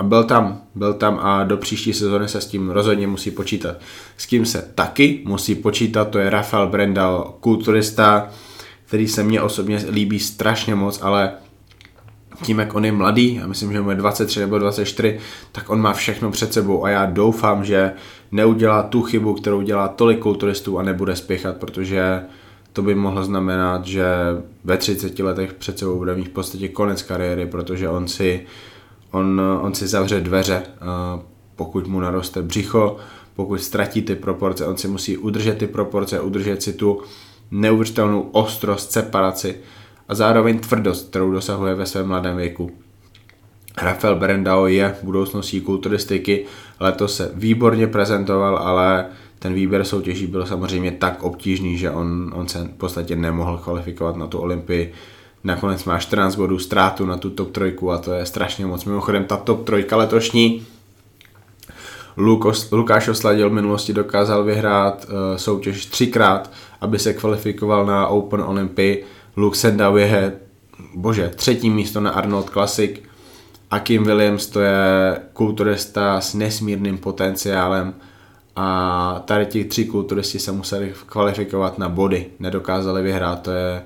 a 0.00 0.02
byl 0.02 0.24
tam, 0.24 0.60
byl 0.74 0.94
tam 0.94 1.18
a 1.22 1.44
do 1.44 1.56
příští 1.56 1.92
sezóny 1.92 2.28
se 2.28 2.40
s 2.40 2.46
tím 2.46 2.70
rozhodně 2.70 3.06
musí 3.06 3.30
počítat. 3.30 3.76
S 4.16 4.26
kým 4.26 4.46
se 4.46 4.70
taky 4.74 5.22
musí 5.24 5.54
počítat, 5.54 6.08
to 6.08 6.18
je 6.18 6.30
Rafael 6.30 6.66
Brendal, 6.66 7.34
kulturista, 7.40 8.28
který 8.86 9.08
se 9.08 9.22
mně 9.22 9.42
osobně 9.42 9.84
líbí 9.90 10.18
strašně 10.18 10.74
moc, 10.74 11.02
ale 11.02 11.32
tím, 12.42 12.58
jak 12.58 12.74
on 12.74 12.84
je 12.84 12.92
mladý, 12.92 13.34
já 13.34 13.46
myslím, 13.46 13.72
že 13.72 13.80
mu 13.80 13.90
je 13.90 13.96
23 13.96 14.40
nebo 14.40 14.58
24, 14.58 15.18
tak 15.52 15.70
on 15.70 15.80
má 15.80 15.92
všechno 15.92 16.30
před 16.30 16.52
sebou 16.52 16.84
a 16.84 16.90
já 16.90 17.06
doufám, 17.06 17.64
že 17.64 17.92
neudělá 18.32 18.82
tu 18.82 19.02
chybu, 19.02 19.34
kterou 19.34 19.62
dělá 19.62 19.88
tolik 19.88 20.18
kulturistů 20.18 20.78
a 20.78 20.82
nebude 20.82 21.16
spěchat, 21.16 21.56
protože 21.56 22.20
to 22.72 22.82
by 22.82 22.94
mohlo 22.94 23.24
znamenat, 23.24 23.86
že 23.86 24.04
ve 24.64 24.76
30 24.76 25.18
letech 25.18 25.54
před 25.54 25.78
sebou 25.78 25.96
bude 25.98 26.14
mít 26.14 26.28
v 26.28 26.32
podstatě 26.32 26.68
konec 26.68 27.02
kariéry, 27.02 27.46
protože 27.46 27.88
on 27.88 28.08
si 28.08 28.46
on, 29.10 29.40
on 29.60 29.74
si 29.74 29.86
zavře 29.86 30.20
dveře, 30.20 30.62
pokud 31.56 31.86
mu 31.86 32.00
naroste 32.00 32.42
břicho, 32.42 32.96
pokud 33.36 33.60
ztratí 33.60 34.02
ty 34.02 34.14
proporce, 34.14 34.66
on 34.66 34.76
si 34.76 34.88
musí 34.88 35.16
udržet 35.16 35.58
ty 35.58 35.66
proporce, 35.66 36.20
udržet 36.20 36.62
si 36.62 36.72
tu 36.72 37.02
neuvěřitelnou 37.50 38.20
ostrost, 38.20 38.92
separaci 38.92 39.56
a 40.08 40.14
zároveň 40.14 40.58
tvrdost, 40.58 41.10
kterou 41.10 41.32
dosahuje 41.32 41.74
ve 41.74 41.86
svém 41.86 42.06
mladém 42.06 42.36
věku. 42.36 42.70
Rafael 43.82 44.16
Brendao 44.16 44.66
je 44.66 44.96
budoucností 45.02 45.60
kulturistiky, 45.60 46.44
letos 46.80 47.16
se 47.16 47.30
výborně 47.34 47.86
prezentoval, 47.86 48.56
ale 48.56 49.06
ten 49.40 49.54
výběr 49.54 49.84
soutěží 49.84 50.26
byl 50.26 50.46
samozřejmě 50.46 50.90
tak 50.92 51.22
obtížný, 51.22 51.78
že 51.78 51.90
on, 51.90 52.32
on 52.34 52.48
se 52.48 52.58
v 52.58 52.76
podstatě 52.76 53.16
nemohl 53.16 53.58
kvalifikovat 53.58 54.16
na 54.16 54.26
tu 54.26 54.38
olympii 54.38 54.92
nakonec 55.44 55.84
má 55.84 55.98
14 55.98 56.36
bodů 56.36 56.58
ztrátu 56.58 57.06
na 57.06 57.16
tu 57.16 57.30
top 57.30 57.50
trojku 57.50 57.90
a 57.92 57.98
to 57.98 58.12
je 58.12 58.26
strašně 58.26 58.66
moc. 58.66 58.84
Mimochodem 58.84 59.24
ta 59.24 59.36
top 59.36 59.64
trojka 59.64 59.96
letošní 59.96 60.66
Lukos, 62.16 62.70
Lukáš 62.70 63.08
Osladil 63.08 63.50
v 63.50 63.52
minulosti 63.52 63.92
dokázal 63.92 64.44
vyhrát 64.44 65.04
uh, 65.04 65.36
soutěž 65.36 65.86
třikrát, 65.86 66.50
aby 66.80 66.98
se 66.98 67.12
kvalifikoval 67.12 67.86
na 67.86 68.06
Open 68.06 68.40
Olympii. 68.40 69.04
Luke 69.36 69.56
Sendau 69.56 69.96
je, 69.96 70.32
bože, 70.94 71.28
třetí 71.28 71.70
místo 71.70 72.00
na 72.00 72.10
Arnold 72.10 72.50
Classic. 72.50 73.00
A 73.70 73.78
Kim 73.78 74.04
Williams 74.04 74.46
to 74.46 74.60
je 74.60 75.16
kulturista 75.32 76.20
s 76.20 76.34
nesmírným 76.34 76.98
potenciálem 76.98 77.94
a 78.56 79.22
tady 79.24 79.46
ti 79.46 79.64
tři 79.64 79.84
kulturisti 79.84 80.38
se 80.38 80.52
museli 80.52 80.94
kvalifikovat 81.06 81.78
na 81.78 81.88
body, 81.88 82.26
nedokázali 82.38 83.02
vyhrát, 83.02 83.42
to 83.42 83.50
je 83.50 83.82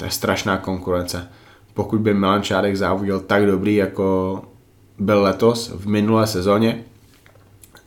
to 0.00 0.06
je 0.06 0.10
strašná 0.10 0.56
konkurence. 0.56 1.28
Pokud 1.74 2.00
by 2.00 2.14
Milan 2.14 2.42
Šádek 2.42 2.76
závodil 2.76 3.20
tak 3.20 3.46
dobrý, 3.46 3.74
jako 3.74 4.42
byl 4.98 5.22
letos 5.22 5.72
v 5.74 5.88
minulé 5.88 6.26
sezóně, 6.26 6.84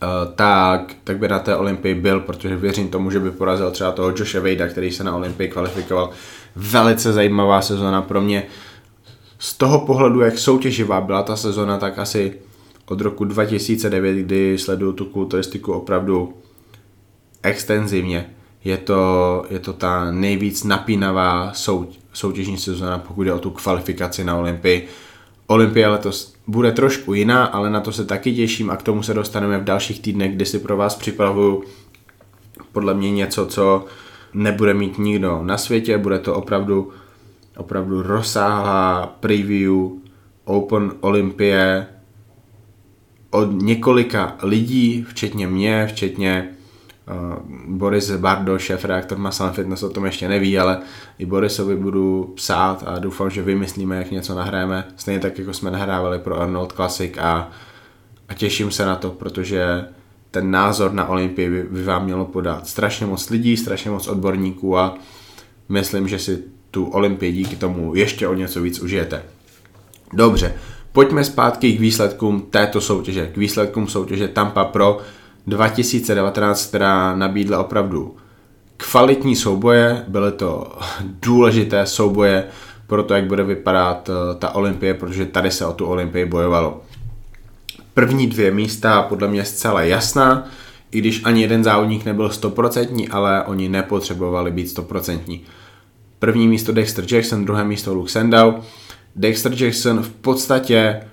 eh, 0.04 0.08
tak, 0.36 0.94
tak 1.04 1.18
by 1.18 1.28
na 1.28 1.40
té 1.40 1.56
Olympii 1.56 1.96
byl, 1.96 2.20
protože 2.20 2.56
věřím 2.56 2.90
tomu, 2.90 3.12
že 3.12 3.20
by 3.20 3.32
porazil 3.32 3.72
třeba 3.72 3.92
toho 3.92 4.10
Josha 4.10 4.40
Vejda, 4.40 4.68
který 4.68 4.92
se 4.92 5.04
na 5.04 5.16
Olympii 5.16 5.50
kvalifikoval. 5.50 6.10
Velice 6.56 7.14
zajímavá 7.14 7.62
sezóna 7.62 8.02
pro 8.02 8.22
mě. 8.22 8.44
z 9.40 9.58
toho 9.58 9.86
pohledu, 9.86 10.22
jak 10.22 10.38
soutěživá 10.38 11.02
byla 11.02 11.24
ta 11.24 11.36
sezona, 11.36 11.78
tak 11.78 12.00
asi 12.00 12.34
od 12.86 13.02
roku 13.02 13.25
2009, 13.25 14.13
kdy 14.13 14.58
sleduju 14.58 14.94
tu 14.94 15.06
kulturistiku 15.06 15.74
opravdu 15.74 16.34
extenzivně. 17.44 18.30
Je 18.63 18.78
to, 18.78 19.44
je 19.50 19.60
to 19.60 19.74
ta 19.74 20.12
nejvíc 20.12 20.63
napínavá 20.63 21.54
souť, 21.54 22.00
soutěžní 22.13 22.58
sezona, 22.58 23.00
pokud 23.00 23.24
jde 23.24 23.34
o 23.34 23.40
tu 23.40 23.50
kvalifikaci 23.50 24.24
na 24.24 24.36
Olympii. 24.36 24.88
Olympia 25.48 25.90
letos 25.90 26.34
bude 26.48 26.72
trošku 26.72 27.13
jiná, 27.13 27.46
ale 27.46 27.70
na 27.70 27.82
to 27.82 27.92
se 27.92 28.06
taky 28.06 28.36
těším 28.36 28.70
a 28.70 28.78
k 28.78 28.84
tomu 28.84 29.04
se 29.04 29.13
dostaneme 29.13 29.60
v 29.60 29.63
dalších 29.63 30.00
týdnech, 30.00 30.36
kdy 30.36 30.46
si 30.46 30.60
pro 30.60 30.78
vás 30.78 30.96
připravuju 30.96 31.63
podle 32.72 32.94
mě 32.94 33.12
něco, 33.12 33.46
co 33.46 33.86
nebude 34.34 34.74
mít 34.74 34.98
nikdo 34.98 35.44
na 35.44 35.58
světě, 35.58 35.98
bude 35.98 36.20
to 36.20 36.36
opravdu, 36.36 36.92
opravdu 37.58 38.02
rozsáhlá 38.02 39.16
preview 39.20 39.74
Open 40.46 40.92
Olympie 41.00 41.88
od 43.34 43.48
několika 43.52 44.36
lidí, 44.44 45.06
včetně 45.10 45.48
mě, 45.48 45.88
včetně 45.88 46.50
uh, 47.12 47.78
Boris 47.78 48.12
Bardo, 48.12 48.60
šéf 48.60 48.86
reaktor 48.86 49.18
Muscle 49.18 49.52
Fitness, 49.52 49.84
o 49.84 49.90
tom 49.90 50.06
ještě 50.06 50.28
neví, 50.28 50.60
ale 50.60 50.80
i 51.20 51.25
Borisovi 51.25 51.75
budu 51.75 52.34
psát 52.36 52.84
a 52.88 53.00
doufám, 53.00 53.30
že 53.30 53.42
vymyslíme, 53.42 53.98
jak 53.98 54.12
něco 54.12 54.36
nahráme, 54.36 54.88
stejně 54.96 55.20
tak, 55.20 55.40
jako 55.40 55.54
jsme 55.54 55.72
nahrávali 55.72 56.20
pro 56.20 56.40
Arnold 56.40 56.72
Classic 56.72 57.18
a, 57.18 57.52
a 58.30 58.34
těším 58.34 58.72
se 58.72 58.86
na 58.86 58.96
to, 58.96 59.10
protože 59.10 59.86
ten 60.32 60.52
názor 60.52 60.94
na 60.94 61.08
Olympii 61.08 61.50
by, 61.50 61.63
by 61.63 61.84
vám 61.84 62.06
mělo 62.06 62.25
podat 62.25 62.68
strašně 62.68 63.06
moc 63.06 63.30
lidí, 63.30 63.58
strašně 63.58 63.92
moc 63.92 64.08
odborníků 64.08 64.78
a 64.78 64.98
myslím, 65.70 66.08
že 66.08 66.20
si 66.20 66.44
tu 66.72 66.86
Olympii 66.86 67.32
díky 67.32 67.56
tomu 67.56 67.96
ještě 67.96 68.28
o 68.28 68.34
něco 68.34 68.62
víc 68.62 68.80
užijete. 68.80 69.24
Dobře, 70.13 70.56
pojďme 70.94 71.24
zpátky 71.24 71.74
k 71.74 71.80
výsledkům 71.80 72.42
této 72.50 72.82
soutěže, 72.82 73.28
k 73.28 73.38
výsledkům 73.38 73.88
soutěže 73.88 74.28
Tampa 74.28 74.64
Pro 74.64 74.98
2019, 75.48 76.66
která 76.66 77.16
nabídla 77.16 77.60
opravdu 77.60 78.16
kvalitní 78.78 79.36
souboje, 79.36 80.06
byly 80.08 80.32
to 80.32 80.78
důležité 81.22 81.86
souboje 81.86 82.46
pro 82.88 83.04
to, 83.04 83.14
jak 83.14 83.26
bude 83.26 83.44
vypadat 83.44 84.10
eh, 84.10 84.36
ta 84.36 84.56
olympie, 84.56 84.94
protože 84.94 85.26
tady 85.26 85.52
se 85.52 85.66
o 85.66 85.74
tu 85.74 85.86
olympii 85.86 86.26
bojovalo. 86.26 86.82
První 87.94 88.28
dvě 88.28 88.52
místa 88.52 89.02
podle 89.02 89.28
mě 89.28 89.46
zcela 89.46 89.82
jasná, 89.82 90.48
i 90.92 91.00
když 91.00 91.22
ani 91.24 91.42
jeden 91.42 91.64
závodník 91.64 92.06
nebyl 92.06 92.30
stoprocentní, 92.30 93.10
ale 93.10 93.44
oni 93.44 93.70
nepotřebovali 93.70 94.52
být 94.52 94.70
stoprocentní. 94.70 95.42
První 96.20 96.48
místo 96.48 96.72
Dexter 96.72 97.06
Jackson, 97.14 97.46
druhé 97.46 97.64
místo 97.64 97.94
Luke 97.94 98.12
Sandow. 98.12 98.54
Dexter 99.15 99.63
Jackson 99.63 100.03
v 100.03 100.10
podstatě 100.10 101.03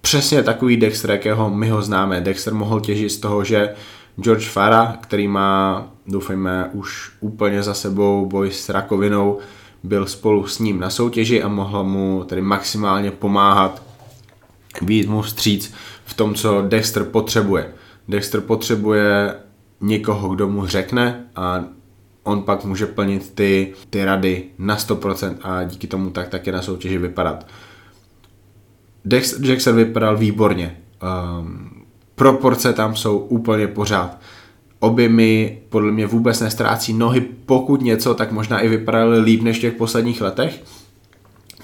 přesně 0.00 0.42
takový 0.42 0.76
Dexter, 0.76 1.10
jakého 1.10 1.50
my 1.50 1.68
ho 1.68 1.82
známe. 1.82 2.20
Dexter 2.20 2.54
mohl 2.54 2.80
těžit 2.80 3.10
z 3.12 3.16
toho, 3.18 3.44
že 3.44 3.74
George 4.20 4.48
Farah, 4.48 4.98
který 5.00 5.28
má, 5.28 5.86
doufejme, 6.06 6.70
už 6.72 7.12
úplně 7.20 7.62
za 7.62 7.74
sebou 7.74 8.26
boj 8.26 8.50
s 8.50 8.68
rakovinou, 8.68 9.38
byl 9.82 10.06
spolu 10.06 10.46
s 10.46 10.58
ním 10.58 10.80
na 10.80 10.90
soutěži 10.90 11.42
a 11.42 11.48
mohl 11.48 11.84
mu 11.84 12.24
tedy 12.26 12.42
maximálně 12.42 13.10
pomáhat, 13.10 13.82
výjít 14.82 15.08
mu 15.08 15.22
vstříc 15.22 15.74
v 16.04 16.14
tom, 16.14 16.34
co 16.34 16.62
Dexter 16.62 17.04
potřebuje. 17.04 17.72
Dexter 18.08 18.40
potřebuje 18.40 19.34
někoho, 19.80 20.28
kdo 20.28 20.48
mu 20.48 20.66
řekne 20.66 21.24
a 21.36 21.64
on 22.26 22.42
pak 22.42 22.64
může 22.64 22.86
plnit 22.86 23.34
ty, 23.34 23.72
ty 23.90 24.04
rady 24.04 24.44
na 24.58 24.76
100% 24.76 25.34
a 25.42 25.64
díky 25.64 25.86
tomu 25.86 26.10
tak 26.10 26.28
taky 26.28 26.52
na 26.52 26.62
soutěži 26.62 26.98
vypadat. 26.98 27.46
Dex 29.04 29.40
Jackson 29.40 29.76
vypadal 29.76 30.16
výborně. 30.16 30.76
Um, 31.02 31.70
proporce 32.14 32.72
tam 32.72 32.96
jsou 32.96 33.18
úplně 33.18 33.66
pořád. 33.66 34.18
Objemy 34.78 35.58
podle 35.68 35.92
mě 35.92 36.06
vůbec 36.06 36.40
nestrácí 36.40 36.92
nohy, 36.92 37.20
pokud 37.20 37.82
něco, 37.82 38.14
tak 38.14 38.32
možná 38.32 38.60
i 38.60 38.68
vypadaly 38.68 39.20
líp 39.20 39.42
než 39.42 39.58
v 39.58 39.60
těch 39.60 39.74
posledních 39.74 40.20
letech, 40.20 40.62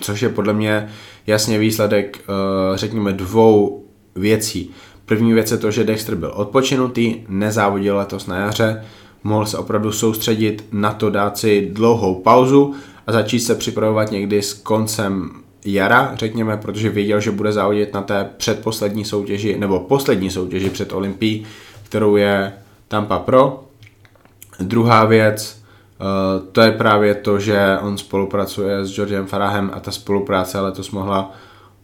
což 0.01 0.23
je 0.23 0.29
podle 0.29 0.53
mě 0.53 0.89
jasně 1.27 1.59
výsledek, 1.59 2.25
uh, 2.29 2.77
řekněme, 2.77 3.13
dvou 3.13 3.85
věcí. 4.17 4.71
První 5.05 5.33
věc 5.33 5.51
je 5.51 5.59
to, 5.59 5.71
že 5.71 5.85
Dexter 5.85 6.15
byl 6.15 6.33
odpočinutý, 6.35 7.15
nezávodil 7.29 7.97
letos 7.97 8.27
na 8.27 8.37
jaře, 8.37 8.85
mohl 9.25 9.47
se 9.47 9.59
opravdu 9.59 9.93
soustředit 9.93 10.65
na 10.73 10.93
to 10.93 11.11
dát 11.11 11.39
si 11.39 11.71
dlouhou 11.73 12.15
pauzu 12.15 12.75
a 13.07 13.13
začít 13.13 13.41
se 13.41 13.55
připravovat 13.55 14.11
někdy 14.11 14.43
s 14.43 14.55
koncem 14.55 15.31
jara, 15.65 16.13
řekněme, 16.15 16.57
protože 16.57 16.89
věděl, 16.89 17.21
že 17.21 17.31
bude 17.31 17.53
závodit 17.53 17.95
na 17.95 18.03
té 18.03 18.31
předposlední 18.37 19.05
soutěži, 19.05 19.59
nebo 19.59 19.81
poslední 19.81 20.31
soutěži 20.31 20.71
před 20.71 20.93
Olympií, 20.93 21.47
kterou 21.83 22.17
je 22.17 22.53
Tampa 22.89 23.19
Pro. 23.19 23.65
Druhá 24.61 25.05
věc, 25.05 25.63
eh, 26.01 26.05
to 26.53 26.61
je 26.61 26.73
právě 26.73 27.15
to, 27.15 27.39
že 27.39 27.79
on 27.83 27.99
spolupracuje 27.99 28.85
s 28.85 28.95
Georgem 28.95 29.27
Farahem 29.27 29.71
a 29.75 29.81
ta 29.81 29.91
spolupráce 29.91 30.61
letos 30.61 30.91
mohla 30.91 31.31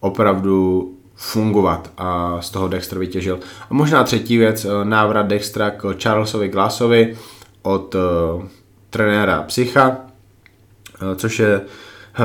opravdu 0.01 0.98
fungovat. 1.19 1.91
A 1.99 2.39
z 2.41 2.51
toho 2.51 2.69
Dexter 2.69 2.99
vytěžil. 2.99 3.39
A 3.71 3.75
možná 3.75 4.05
třetí 4.05 4.37
věc, 4.39 4.65
eh, 4.65 4.85
návrat 4.85 5.27
Dextra 5.27 5.71
k 5.71 5.95
Charlesovi 6.03 6.49
Glassovi 6.49 7.17
od 7.63 7.95
uh, 7.95 8.45
trenéra 8.91 9.43
Psycha, 9.43 9.89
uh, 9.89 11.15
což 11.17 11.39
je 11.39 11.61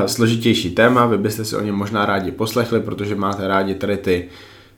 složitější 0.06 0.70
téma, 0.70 1.06
vy 1.06 1.18
byste 1.18 1.44
si 1.44 1.56
o 1.56 1.60
něm 1.60 1.74
možná 1.74 2.06
rádi 2.06 2.32
poslechli, 2.32 2.80
protože 2.80 3.14
máte 3.14 3.48
rádi 3.48 3.74
tady 3.74 3.96
ty, 3.96 4.28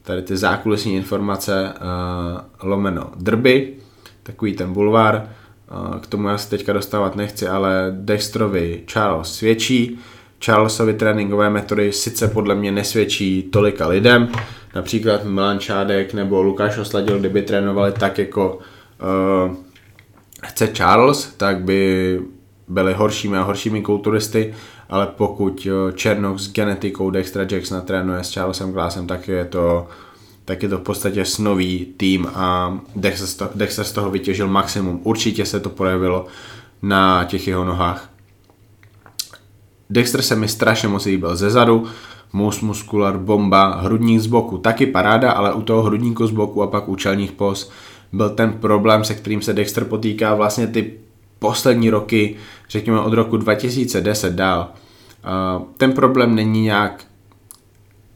tady 0.03 0.23
ty 0.23 0.37
zákulisní 0.37 0.97
informace 0.97 1.73
uh, 1.73 2.69
lomeno 2.71 3.11
drby, 3.17 3.75
takový 4.23 4.53
ten 4.53 4.73
bulvár, 4.73 5.29
uh, 5.71 6.01
k 6.01 6.07
tomu 6.07 6.29
já 6.29 6.39
se 6.39 6.51
teďka 6.51 6.73
dostávat 6.73 7.17
nechci, 7.17 7.49
ale 7.49 7.89
Dextrovi 7.91 8.83
Charles 8.87 9.35
svědčí, 9.35 9.99
Charlesovi 10.45 10.95
tréninkové 10.95 11.51
metody 11.51 11.93
sice 11.93 12.29
podle 12.29 12.55
mě 12.55 12.73
nesvědčí 12.73 13.43
tolika 13.43 13.89
lidem, 13.89 14.29
například 14.75 15.25
Milan 15.25 15.59
Čádek 15.59 16.15
nebo 16.15 16.43
Lukáš 16.43 16.79
Osladil, 16.79 17.19
kdyby 17.19 17.43
trénovali 17.43 17.93
tak, 17.93 18.19
jako 18.19 18.59
uh, 18.59 19.57
chce 20.45 20.69
Charles, 20.69 21.35
tak 21.37 21.61
by 21.61 22.21
byli 22.69 22.95
horšími 22.95 23.37
a 23.37 23.43
horšími 23.43 23.83
kulturisty, 23.83 24.55
ale 24.89 25.07
pokud 25.07 25.67
uh, 25.67 25.93
Černok 25.93 26.39
s 26.39 26.53
genetikou 26.53 27.11
Dextra 27.11 27.47
Jacksona 27.51 27.81
trénuje 27.81 28.25
s 28.25 28.35
Charlesem 28.35 28.73
Glassem, 28.73 29.07
tak 29.07 29.29
je 29.29 29.45
to 29.45 29.87
tak 30.47 30.63
je 30.63 30.69
to 30.69 30.79
v 30.79 30.83
podstatě 30.83 31.25
snový 31.25 31.87
tým 31.97 32.27
a 32.35 32.79
Dexter 33.55 33.85
z 33.85 33.93
toho 33.93 34.11
vytěžil 34.11 34.49
maximum. 34.49 35.01
Určitě 35.03 35.47
se 35.47 35.61
to 35.61 35.71
projevilo 35.71 36.27
na 36.83 37.25
těch 37.25 37.49
jeho 37.49 37.65
nohách. 37.65 38.11
Dexter 39.91 40.23
se 40.23 40.37
mi 40.37 40.49
strašně 40.49 40.89
moc 40.89 41.05
líbil 41.05 41.37
ze 41.37 41.51
zadu, 41.51 41.87
mus 42.33 42.61
muskular, 42.61 43.19
bomba, 43.19 43.81
hrudník 43.81 44.21
z 44.21 44.27
boku, 44.27 44.59
taky 44.59 44.87
paráda, 44.87 45.33
ale 45.33 45.53
u 45.53 45.63
toho 45.63 45.83
hrudníku 45.83 46.27
z 46.27 46.31
boku 46.31 46.63
a 46.63 46.67
pak 46.67 46.89
u 46.89 46.97
čelních 46.97 47.33
pos 47.33 47.71
byl 48.13 48.31
ten 48.31 48.53
problém, 48.53 49.05
se 49.05 49.15
kterým 49.15 49.43
se 49.43 49.53
Dexter 49.53 49.85
potýká 49.85 50.35
vlastně 50.35 50.67
ty 50.67 50.93
poslední 51.39 51.91
roky, 51.91 52.37
řekněme 52.69 53.01
od 53.01 53.13
roku 53.13 53.37
2010 53.37 54.35
dál. 54.35 54.69
Ten 55.77 55.93
problém 55.93 56.35
není 56.35 56.63
nějak 56.63 57.05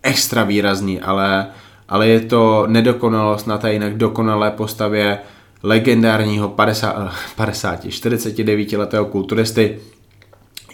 extra 0.02 0.44
výrazný, 0.44 1.00
ale, 1.00 1.46
ale 1.88 2.08
je 2.08 2.20
to 2.20 2.64
nedokonalost 2.66 3.46
na 3.46 3.58
té 3.58 3.72
jinak 3.72 3.96
dokonalé 3.96 4.50
postavě 4.50 5.18
legendárního 5.62 6.48
50, 6.48 7.12
50 7.36 7.90
49 7.90 8.72
letého 8.72 9.04
kulturisty. 9.04 9.78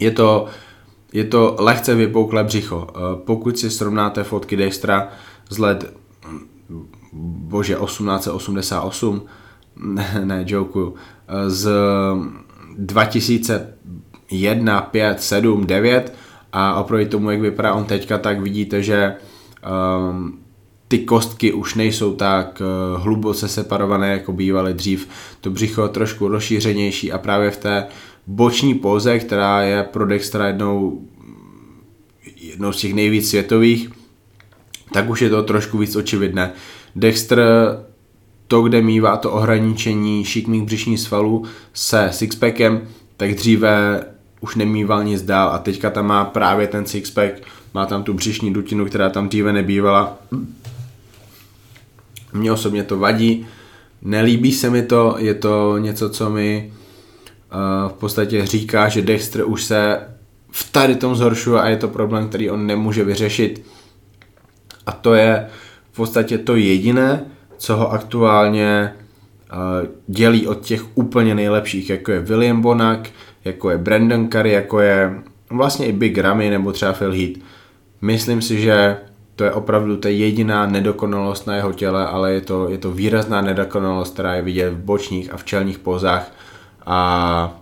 Je 0.01 0.11
to 0.11 0.47
je 1.13 1.25
to 1.25 1.57
lehce 1.59 1.95
vypouklé 1.95 2.45
břicho. 2.45 2.87
Eh, 2.89 2.93
pokud 3.25 3.59
si 3.59 3.71
srovnáte 3.71 4.25
fotky 4.25 4.57
Dextra 4.57 5.09
z 5.51 5.59
let, 5.59 5.95
bože, 7.13 7.75
1888, 7.75 9.23
ne, 9.77 10.23
ne, 10.25 10.45
jokuju, 10.47 10.95
eh, 11.29 11.51
z 11.51 11.71
2001, 12.79 14.81
5, 14.81 15.23
7, 15.23 15.67
9 15.67 16.15
a 16.53 16.81
oproti 16.81 17.07
tomu, 17.07 17.31
jak 17.31 17.41
vypadá 17.41 17.75
on 17.75 17.85
teďka, 17.85 18.19
tak 18.19 18.41
vidíte, 18.41 18.83
že 18.83 19.15
um, 20.11 20.39
ty 20.89 20.99
kostky 20.99 21.53
už 21.53 21.75
nejsou 21.75 22.15
tak 22.15 22.61
uh, 22.61 22.67
hluboce 23.03 23.49
separované, 23.49 24.13
jako 24.13 24.33
bývaly 24.33 24.75
dřív. 24.75 25.09
To 25.41 25.51
břicho 25.51 25.83
je 25.83 25.89
trošku 25.89 26.29
rozšířenější 26.29 27.13
a 27.13 27.19
právě 27.19 27.51
v 27.51 27.57
té 27.57 27.87
boční 28.27 28.75
póze, 28.75 29.19
která 29.19 29.63
je 29.63 29.83
pro 29.83 30.07
Dextra 30.07 30.47
jednou, 30.47 31.03
jednou 32.37 32.73
z 32.73 32.81
těch 32.81 32.95
nejvíc 32.95 33.29
světových, 33.29 33.91
tak 34.93 35.11
už 35.11 35.23
je 35.23 35.31
to 35.31 35.43
trošku 35.43 35.79
víc 35.79 35.97
očividné. 35.97 36.53
Dexter 36.97 37.41
to, 38.49 38.63
kde 38.63 38.83
mývá 38.83 39.17
to 39.17 39.33
ohraničení 39.33 40.25
šikmých 40.25 40.63
břišních 40.63 41.01
svalů 41.01 41.45
se 41.75 42.09
sixpackem, 42.13 42.89
tak 43.17 43.35
dříve 43.35 44.05
už 44.41 44.57
nemýval 44.57 45.05
nic 45.05 45.23
dál 45.23 45.49
a 45.49 45.59
teďka 45.59 45.91
tam 45.91 46.07
má 46.07 46.25
právě 46.25 46.67
ten 46.67 46.87
sixpack 46.87 47.33
má 47.75 47.87
tam 47.87 48.03
tu 48.03 48.15
břišní 48.15 48.53
dutinu, 48.53 48.87
která 48.87 49.11
tam 49.11 49.29
dříve 49.29 49.53
nebývala. 49.53 50.19
Mně 52.33 52.53
osobně 52.53 52.83
to 52.83 52.99
vadí, 52.99 53.47
nelíbí 54.03 54.53
se 54.53 54.71
mi 54.71 54.83
to, 54.83 55.15
je 55.19 55.35
to 55.35 55.79
něco, 55.79 56.11
co 56.11 56.31
mi 56.31 56.73
v 57.89 57.93
podstatě 57.93 58.47
říká, 58.47 58.89
že 58.89 59.03
Dexter 59.03 59.45
už 59.47 59.65
se 59.65 60.01
v 60.51 60.73
tady 60.73 60.95
tom 60.95 61.17
zhoršuje 61.17 61.61
a 61.61 61.69
je 61.69 61.77
to 61.77 61.89
problém, 61.89 62.29
který 62.29 62.51
on 62.51 62.67
nemůže 62.67 63.05
vyřešit. 63.05 63.63
A 64.87 64.93
to 64.93 65.15
je 65.15 65.47
v 65.93 65.97
podstatě 65.97 66.39
to 66.39 66.57
jediné, 66.57 67.25
co 67.59 67.77
ho 67.77 67.93
aktuálně 67.93 68.93
uh, 69.53 69.89
dělí 70.07 70.47
od 70.47 70.61
těch 70.61 70.85
úplně 70.95 71.35
nejlepších, 71.35 71.91
jako 71.91 72.13
je 72.13 72.21
William 72.21 72.61
Bonak, 72.61 73.11
jako 73.45 73.71
je 73.71 73.79
Brandon 73.79 74.29
Curry, 74.29 74.53
jako 74.53 74.81
je 74.81 75.23
vlastně 75.51 75.87
i 75.87 75.93
Big 75.93 76.19
Ramy 76.19 76.51
nebo 76.51 76.73
třeba 76.73 76.93
Phil 76.93 77.13
Heath. 77.13 77.41
Myslím 78.01 78.43
si, 78.43 78.61
že 78.61 78.97
to 79.37 79.45
je 79.45 79.53
opravdu 79.53 79.97
ta 79.97 80.09
jediná 80.09 80.67
nedokonalost 80.67 81.47
na 81.47 81.57
jeho 81.57 81.73
těle, 81.73 82.07
ale 82.07 82.33
je 82.33 82.41
to, 82.41 82.69
je 82.69 82.79
to 82.79 82.93
výrazná 82.93 83.41
nedokonalost, 83.41 84.13
která 84.13 84.35
je 84.35 84.43
vidět 84.43 84.71
v 84.71 84.85
bočních 84.85 85.33
a 85.33 85.37
v 85.37 85.45
čelních 85.45 85.79
pozách 85.79 86.33
a 86.87 87.61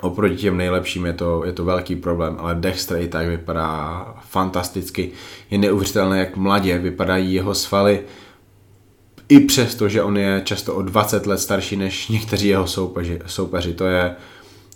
oproti 0.00 0.36
těm 0.36 0.56
nejlepším 0.56 1.06
je 1.06 1.12
to, 1.12 1.44
je 1.44 1.52
to 1.52 1.64
velký 1.64 1.96
problém, 1.96 2.36
ale 2.38 2.54
Dexter 2.54 3.00
i 3.00 3.08
tak 3.08 3.26
vypadá 3.26 4.06
fantasticky. 4.20 5.10
Je 5.50 5.58
neuvěřitelné, 5.58 6.18
jak 6.18 6.36
mladě 6.36 6.78
vypadají 6.78 7.34
jeho 7.34 7.54
svaly, 7.54 8.00
i 9.28 9.40
přesto, 9.40 9.88
že 9.88 10.02
on 10.02 10.18
je 10.18 10.42
často 10.44 10.74
o 10.74 10.82
20 10.82 11.26
let 11.26 11.38
starší 11.38 11.76
než 11.76 12.08
někteří 12.08 12.48
jeho 12.48 12.66
soupeři. 12.66 13.20
soupeři. 13.26 13.74
To 13.74 13.86
je, 13.86 14.16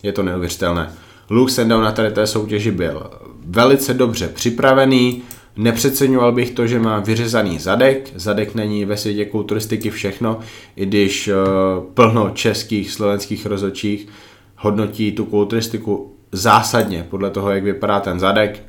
je 0.03 0.13
to 0.13 0.23
neuvěřitelné. 0.23 0.93
Luke 1.31 1.53
Sandow 1.53 1.83
na 1.83 1.93
tady 1.93 2.11
té 2.11 2.27
soutěži 2.27 2.71
byl 2.71 3.11
velice 3.47 3.95
dobře 3.95 4.29
připravený, 4.29 5.23
Nepřeceňoval 5.57 6.33
bych 6.33 6.51
to, 6.51 6.67
že 6.67 6.79
má 6.79 6.99
vyřezaný 6.99 7.59
zadek. 7.59 8.11
Zadek 8.15 8.55
není 8.55 8.85
ve 8.85 8.97
světě 8.97 9.25
kulturistiky 9.25 9.91
všechno, 9.91 10.41
i 10.77 10.87
když 10.87 11.29
uh, 11.29 11.35
plno 11.95 12.31
českých, 12.31 12.91
slovenských 12.91 13.47
rozočích 13.47 14.09
hodnotí 14.57 15.13
tu 15.13 15.25
kulturistiku 15.25 16.17
zásadně 16.33 17.07
podle 17.11 17.31
toho, 17.31 17.51
jak 17.51 17.65
vypadá 17.65 18.01
ten 18.01 18.21
zadek. 18.21 18.63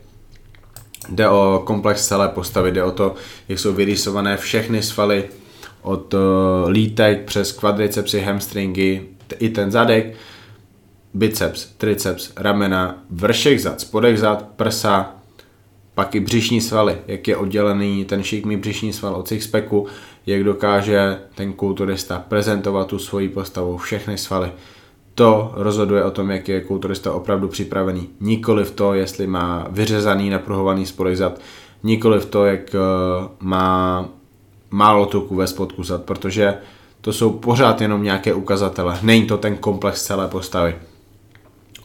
Jde 1.09 1.29
o 1.29 1.63
komplex 1.65 2.07
celé 2.07 2.29
postavy, 2.29 2.71
jde 2.71 2.83
o 2.83 2.91
to, 2.91 3.15
jak 3.49 3.59
jsou 3.59 3.73
vyrýsované 3.73 4.37
všechny 4.37 4.83
svaly 4.83 5.23
od 5.81 6.13
uh, 6.13 6.19
lítek 6.69 7.25
přes 7.25 7.51
kvadricepsy, 7.51 8.19
hamstringy, 8.21 9.01
i 9.39 9.49
ten 9.49 9.71
zadek, 9.71 10.15
biceps, 11.13 11.65
triceps, 11.65 12.31
ramena, 12.37 13.03
vršek 13.09 13.59
zad, 13.59 13.81
spodek 13.81 14.17
zad, 14.17 14.47
prsa, 14.55 15.15
pak 15.95 16.15
i 16.15 16.19
břišní 16.19 16.62
svaly, 16.62 16.97
jak 17.08 17.27
je 17.27 17.38
oddělený 17.38 18.06
ten 18.06 18.23
šikmý 18.23 18.58
břišní 18.58 18.93
sval 18.93 19.15
od 19.15 19.27
sixpacku, 19.27 19.88
jak 20.25 20.43
dokáže 20.43 21.19
ten 21.36 21.53
kulturista 21.53 22.25
prezentovat 22.27 22.88
tu 22.88 22.99
svoji 22.99 23.29
postavu, 23.29 23.77
všechny 23.77 24.17
svaly. 24.17 24.51
To 25.15 25.51
rozhoduje 25.56 26.03
o 26.03 26.12
tom, 26.12 26.32
jak 26.32 26.49
je 26.49 26.62
kulturista 26.62 27.13
opravdu 27.13 27.47
připravený. 27.47 28.10
Nikoli 28.19 28.63
v 28.63 28.71
to, 28.71 28.93
jestli 28.93 29.27
má 29.27 29.67
vyřezaný, 29.69 30.29
napruhovaný 30.29 30.86
spodek 30.86 31.17
zad, 31.17 31.41
nikoli 31.84 32.19
v 32.19 32.25
to, 32.25 32.45
jak 32.45 32.75
eh, 32.75 32.79
má 33.39 34.06
málo 34.69 35.06
tuku 35.06 35.36
ve 35.36 35.47
spodku 35.47 35.84
zad, 35.84 36.03
protože 36.03 36.58
to 37.01 37.13
jsou 37.13 37.29
pořád 37.32 37.82
jenom 37.82 38.03
nějaké 38.03 38.34
ukazatele. 38.34 38.99
Není 39.01 39.25
to 39.25 39.38
ten 39.38 39.58
komplex 39.58 40.03
celé 40.03 40.27
postavy. 40.27 40.75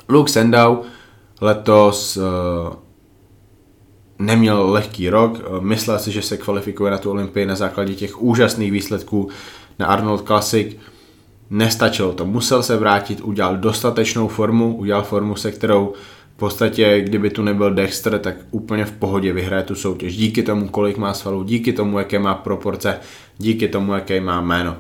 Luke 0.09 0.33
Sendau 0.33 0.77
letos 1.41 2.17
uh, 2.17 2.23
neměl 4.19 4.71
lehký 4.71 5.11
rok, 5.11 5.61
myslel 5.61 5.99
si, 5.99 6.13
že 6.13 6.23
se 6.23 6.37
kvalifikuje 6.37 6.91
na 6.91 6.99
tu 6.99 7.11
Olympii 7.11 7.47
na 7.47 7.55
základě 7.55 7.95
těch 7.95 8.23
úžasných 8.23 8.73
výsledků 8.73 9.29
na 9.79 9.87
Arnold 9.87 10.27
Classic. 10.27 10.77
Nestačilo 11.51 12.13
to, 12.13 12.27
musel 12.27 12.63
se 12.63 12.77
vrátit, 12.77 13.21
udělal 13.21 13.57
dostatečnou 13.57 14.29
formu, 14.29 14.77
udělal 14.77 15.03
formu, 15.03 15.37
se 15.37 15.53
kterou 15.53 15.93
v 16.37 16.39
podstatě, 16.39 17.01
kdyby 17.01 17.31
tu 17.31 17.43
nebyl 17.43 17.75
Dexter, 17.75 18.19
tak 18.19 18.37
úplně 18.51 18.85
v 18.85 18.93
pohodě 18.93 19.33
vyhraje 19.33 19.63
tu 19.63 19.75
soutěž. 19.75 20.17
Díky 20.17 20.43
tomu, 20.43 20.69
kolik 20.69 20.99
má 20.99 21.15
svalů, 21.15 21.43
díky 21.43 21.73
tomu, 21.73 21.99
jaké 21.99 22.19
má 22.19 22.35
proporce, 22.35 22.99
díky 23.39 23.69
tomu, 23.69 23.95
jaké 23.95 24.21
má 24.21 24.41
jméno. 24.41 24.77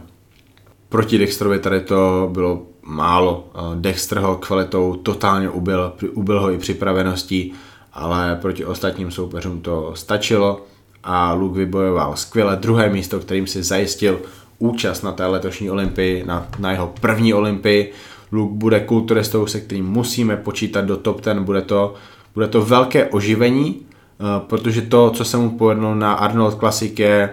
Proti 0.89 1.19
Dexterovi 1.19 1.59
tady 1.59 1.81
to 1.81 2.31
bylo 2.33 2.63
málo. 2.83 3.51
Dexter 3.75 4.19
ho 4.19 4.37
kvalitou 4.37 4.97
totálně 4.97 5.51
ubil, 5.51 5.93
ubil 6.13 6.41
ho 6.41 6.53
i 6.53 6.59
připraveností 6.59 7.53
ale 7.99 8.39
proti 8.41 8.65
ostatním 8.65 9.11
soupeřům 9.11 9.61
to 9.61 9.93
stačilo 9.95 10.67
a 11.05 11.33
Luke 11.33 11.59
vybojoval 11.59 12.17
skvěle 12.17 12.57
druhé 12.57 12.89
místo, 12.89 13.21
kterým 13.21 13.47
si 13.47 13.63
zajistil 13.63 14.21
účast 14.59 15.03
na 15.03 15.13
té 15.13 15.27
letošní 15.27 15.71
olympii, 15.71 16.25
na, 16.27 16.47
na 16.59 16.71
jeho 16.73 16.93
první 17.01 17.35
olympii. 17.35 17.93
Luke 18.33 18.55
bude 18.55 18.81
kulturistou, 18.81 19.47
se 19.47 19.61
kterým 19.61 19.87
musíme 19.87 20.37
počítat 20.37 20.81
do 20.81 20.97
top 20.97 21.21
ten, 21.21 21.45
bude 21.45 21.63
to, 21.63 21.95
bude 22.35 22.49
to 22.49 22.63
velké 22.63 23.07
oživení, 23.07 23.77
eh, 23.81 24.25
protože 24.47 24.83
to, 24.83 25.11
co 25.11 25.25
se 25.25 25.37
mu 25.37 25.51
povedlo 25.51 25.95
na 25.95 26.13
Arnold 26.13 26.59
Classic 26.59 26.99
je, 26.99 27.31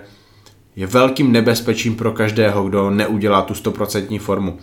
je 0.76 0.88
velkým 0.88 1.32
nebezpečím 1.32 1.96
pro 1.96 2.12
každého, 2.12 2.64
kdo 2.64 2.90
neudělá 2.90 3.42
tu 3.42 3.54
100% 3.54 4.20
formu. 4.20 4.58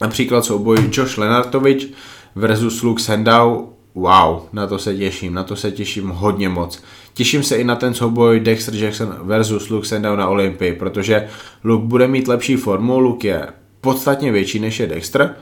Například 0.00 0.44
souboj 0.44 0.90
Josh 0.92 1.18
Lenartovič 1.18 1.88
versus 2.34 2.82
Luke 2.82 3.02
Sandow 3.02 3.74
wow, 3.94 4.42
na 4.52 4.66
to 4.66 4.78
se 4.78 4.96
těším, 4.96 5.34
na 5.34 5.44
to 5.44 5.56
se 5.56 5.70
těším 5.70 6.08
hodně 6.08 6.48
moc. 6.48 6.82
Těším 7.14 7.42
se 7.42 7.56
i 7.56 7.64
na 7.64 7.76
ten 7.76 7.94
souboj 7.94 8.40
Dexter 8.40 8.74
Jackson 8.74 9.16
versus 9.22 9.68
Luke 9.68 9.88
Sandow 9.88 10.16
na 10.16 10.28
Olympii, 10.28 10.72
protože 10.72 11.28
Luke 11.64 11.86
bude 11.86 12.08
mít 12.08 12.28
lepší 12.28 12.56
formu, 12.56 12.98
Luke 12.98 13.28
je 13.28 13.46
podstatně 13.80 14.32
větší 14.32 14.58
než 14.58 14.80
je 14.80 14.86
Dexter. 14.86 15.34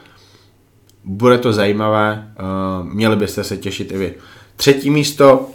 Bude 1.05 1.39
to 1.39 1.53
zajímavé, 1.53 2.33
uh, 2.41 2.87
měli 2.93 3.17
byste 3.17 3.45
se 3.45 3.57
těšit 3.57 3.93
i 3.93 3.99
vy. 3.99 4.15
Třetí 4.57 4.91
místo, 4.91 5.49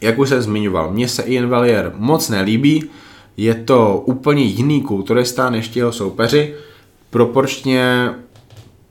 jak 0.00 0.18
už 0.18 0.28
jsem 0.28 0.42
zmiňoval, 0.42 0.92
mně 0.92 1.08
se 1.08 1.22
Ian 1.22 1.48
Valier 1.48 1.92
moc 1.96 2.28
nelíbí, 2.28 2.84
je 3.36 3.54
to 3.54 4.02
úplně 4.06 4.42
jiný 4.42 4.82
kulturista 4.82 5.50
než 5.50 5.76
jeho 5.76 5.92
soupeři, 5.92 6.54
proporčně 7.10 8.10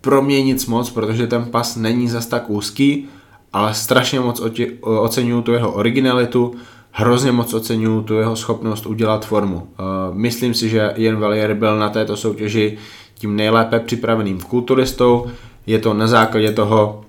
pro 0.06 0.22
mě 0.22 0.44
nic 0.44 0.65
moc, 0.65 0.89
protože 0.89 1.28
ten 1.28 1.46
pas 1.46 1.76
není 1.76 2.10
zas 2.10 2.26
tak 2.26 2.50
úzký, 2.50 3.08
ale 3.54 3.74
strašně 3.74 4.20
moc 4.20 4.41
oceňuju 4.82 5.41
tu 5.41 5.52
jeho 5.52 5.72
originalitu, 5.72 6.54
hrozně 6.91 7.32
moc 7.32 7.54
oceňuju 7.54 8.02
tu 8.02 8.13
jeho 8.13 8.36
schopnost 8.36 8.86
udělat 8.86 9.26
formu. 9.26 9.68
Myslím 10.13 10.54
si, 10.54 10.70
že 10.70 10.94
Jan 10.96 11.20
Valier 11.20 11.54
byl 11.54 11.80
na 11.80 11.89
této 11.89 12.18
soutěži 12.18 12.78
tím 13.15 13.36
nejlépe 13.36 13.80
připraveným 13.80 14.41
kulturistou. 14.41 15.26
Je 15.65 15.80
to 15.80 15.94
na 15.94 16.08
základě 16.08 16.52
toho, 16.52 17.02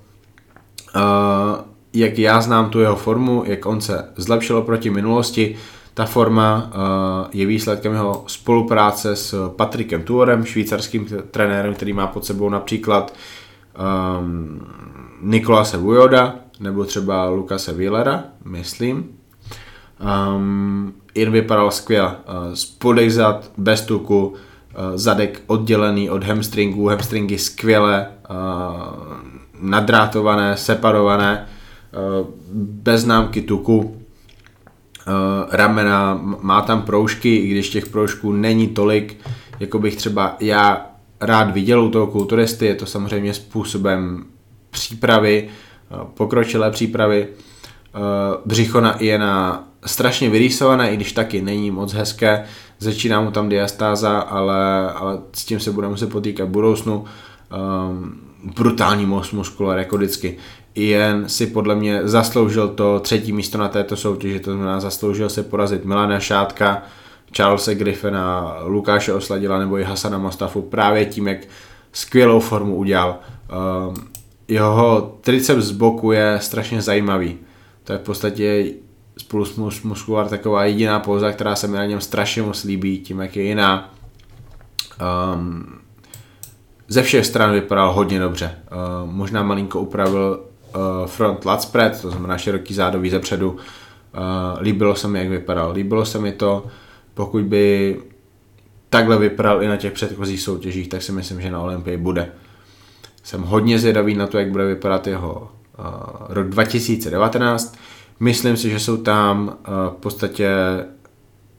jak 1.93 2.17
já 2.19 2.41
znám 2.41 2.69
tu 2.69 2.79
jeho 2.79 2.95
formu, 2.95 3.43
jak 3.45 3.65
on 3.65 3.81
se 3.81 4.09
zlepšil 4.15 4.61
proti 4.61 4.89
minulosti, 4.89 5.55
ta 5.97 6.05
forma 6.05 6.55
uh, 6.55 7.29
je 7.33 7.45
výsledkem 7.45 7.93
jeho 7.93 8.23
spolupráce 8.27 9.15
s 9.15 9.49
Patrikem 9.55 10.03
Tuorem, 10.03 10.45
švýcarským 10.45 11.07
trenérem, 11.31 11.73
který 11.73 11.93
má 11.93 12.07
pod 12.07 12.25
sebou 12.25 12.49
například 12.49 13.13
um, 14.19 14.67
Nikolase 15.21 15.77
Vujoda 15.77 16.35
nebo 16.59 16.85
třeba 16.85 17.29
Lukase 17.29 17.73
Willera, 17.73 18.23
myslím. 18.45 19.09
Um, 20.35 20.93
Jen 21.15 21.31
vypadal 21.31 21.71
skvěle. 21.71 22.15
Spodek 22.53 23.11
zad, 23.11 23.51
bez 23.57 23.81
tuku, 23.81 24.27
uh, 24.27 24.35
zadek 24.95 25.41
oddělený 25.47 26.09
od 26.09 26.23
hamstringů, 26.23 26.87
hamstringy 26.87 27.37
skvěle, 27.37 28.07
nadrátované, 29.61 30.57
separované, 30.57 31.47
bez 32.53 33.01
známky 33.01 33.41
tuku, 33.41 34.06
ramena, 35.51 36.19
má 36.41 36.61
tam 36.61 36.81
proužky, 36.81 37.35
i 37.35 37.47
když 37.47 37.69
těch 37.69 37.87
proužků 37.87 38.31
není 38.31 38.67
tolik, 38.67 39.17
jako 39.59 39.79
bych 39.79 39.95
třeba 39.95 40.35
já 40.39 40.85
rád 41.21 41.51
viděl 41.53 41.83
u 41.83 41.89
toho 41.89 42.07
kulturisty, 42.07 42.65
je 42.65 42.75
to 42.75 42.85
samozřejmě 42.85 43.33
způsobem 43.33 44.25
přípravy, 44.69 45.49
uh, 45.91 46.07
pokročilé 46.07 46.71
přípravy. 46.71 47.27
Uh, 47.27 48.01
břicho 48.45 48.81
na 48.81 48.97
Iena 48.97 49.67
strašně 49.85 50.29
vyrýsované, 50.29 50.91
i 50.91 50.95
když 50.95 51.11
taky 51.11 51.41
není 51.41 51.71
moc 51.71 51.93
hezké, 51.93 52.45
začíná 52.79 53.21
mu 53.21 53.31
tam 53.31 53.49
diastáza, 53.49 54.19
ale, 54.19 54.91
ale 54.91 55.19
s 55.33 55.45
tím 55.45 55.59
se 55.59 55.71
bude 55.71 55.87
muset 55.87 56.11
potýkat 56.11 56.47
v 56.47 56.51
budoucnu. 56.51 57.05
Um, 57.89 58.19
brutální 58.55 59.05
most 59.05 59.33
muskular, 59.33 59.79
jako 59.79 59.97
vždycky. 59.97 60.37
Ian 60.77 61.29
si 61.29 61.47
podle 61.47 61.75
mě 61.75 62.01
zasloužil 62.03 62.67
to 62.67 62.99
třetí 62.99 63.33
místo 63.33 63.57
na 63.57 63.67
této 63.67 63.95
soutěži, 63.95 64.39
to 64.39 64.51
znamená 64.51 64.79
zasloužil 64.79 65.29
se 65.29 65.43
porazit 65.43 65.85
Milana 65.85 66.19
Šátka, 66.19 66.83
Charlesa 67.37 67.73
Griffina, 67.73 68.55
Lukáše 68.63 69.13
Osladila 69.13 69.59
nebo 69.59 69.77
i 69.77 69.83
Hasana 69.83 70.17
Mostafu 70.17 70.61
právě 70.61 71.05
tím, 71.05 71.27
jak 71.27 71.37
skvělou 71.91 72.39
formu 72.39 72.75
udělal. 72.75 73.19
Uh, 73.87 73.95
jeho 74.47 75.17
triceps 75.21 75.63
z 75.63 75.71
boku 75.71 76.11
je 76.11 76.37
strašně 76.41 76.81
zajímavý. 76.81 77.37
To 77.83 77.93
je 77.93 77.99
v 77.99 78.01
podstatě 78.01 78.65
spolu 79.17 79.45
s 79.45 79.83
Muskular 79.83 80.27
taková 80.27 80.65
jediná 80.65 80.99
pouza, 80.99 81.31
která 81.31 81.55
se 81.55 81.67
mi 81.67 81.77
na 81.77 81.85
něm 81.85 82.01
strašně 82.01 82.41
moc 82.41 82.63
líbí, 82.63 82.99
tím 82.99 83.19
jak 83.19 83.35
je 83.35 83.43
jiná. 83.43 83.93
Um, 85.33 85.65
ze 86.87 87.03
všech 87.03 87.25
stran 87.25 87.53
vypadal 87.53 87.93
hodně 87.93 88.19
dobře. 88.19 88.55
Uh, 88.71 89.11
možná 89.11 89.43
malinko 89.43 89.79
upravil 89.79 90.43
front 91.05 91.45
lat 91.45 91.61
spread, 91.61 92.01
to 92.01 92.11
znamená 92.11 92.37
široký 92.37 92.73
zádový 92.73 93.09
zepředu. 93.09 93.51
Uh, 93.51 93.57
líbilo 94.61 94.95
se 94.95 95.07
mi, 95.07 95.19
jak 95.19 95.29
vypadal. 95.29 95.71
Líbilo 95.71 96.05
se 96.05 96.19
mi 96.19 96.31
to, 96.31 96.65
pokud 97.13 97.43
by 97.43 97.97
takhle 98.89 99.17
vypadal 99.17 99.63
i 99.63 99.67
na 99.67 99.77
těch 99.77 99.93
předchozích 99.93 100.41
soutěžích, 100.41 100.87
tak 100.87 101.01
si 101.01 101.11
myslím, 101.11 101.41
že 101.41 101.51
na 101.51 101.61
Olympii 101.61 101.97
bude. 101.97 102.31
Jsem 103.23 103.41
hodně 103.41 103.79
zvědavý 103.79 104.15
na 104.15 104.27
to, 104.27 104.37
jak 104.37 104.51
bude 104.51 104.65
vypadat 104.65 105.07
jeho 105.07 105.51
uh, 105.79 105.85
rok 106.29 106.49
2019. 106.49 107.77
Myslím 108.19 108.57
si, 108.57 108.69
že 108.69 108.79
jsou 108.79 108.97
tam 108.97 109.57
v 109.89 109.95
podstatě 109.99 110.49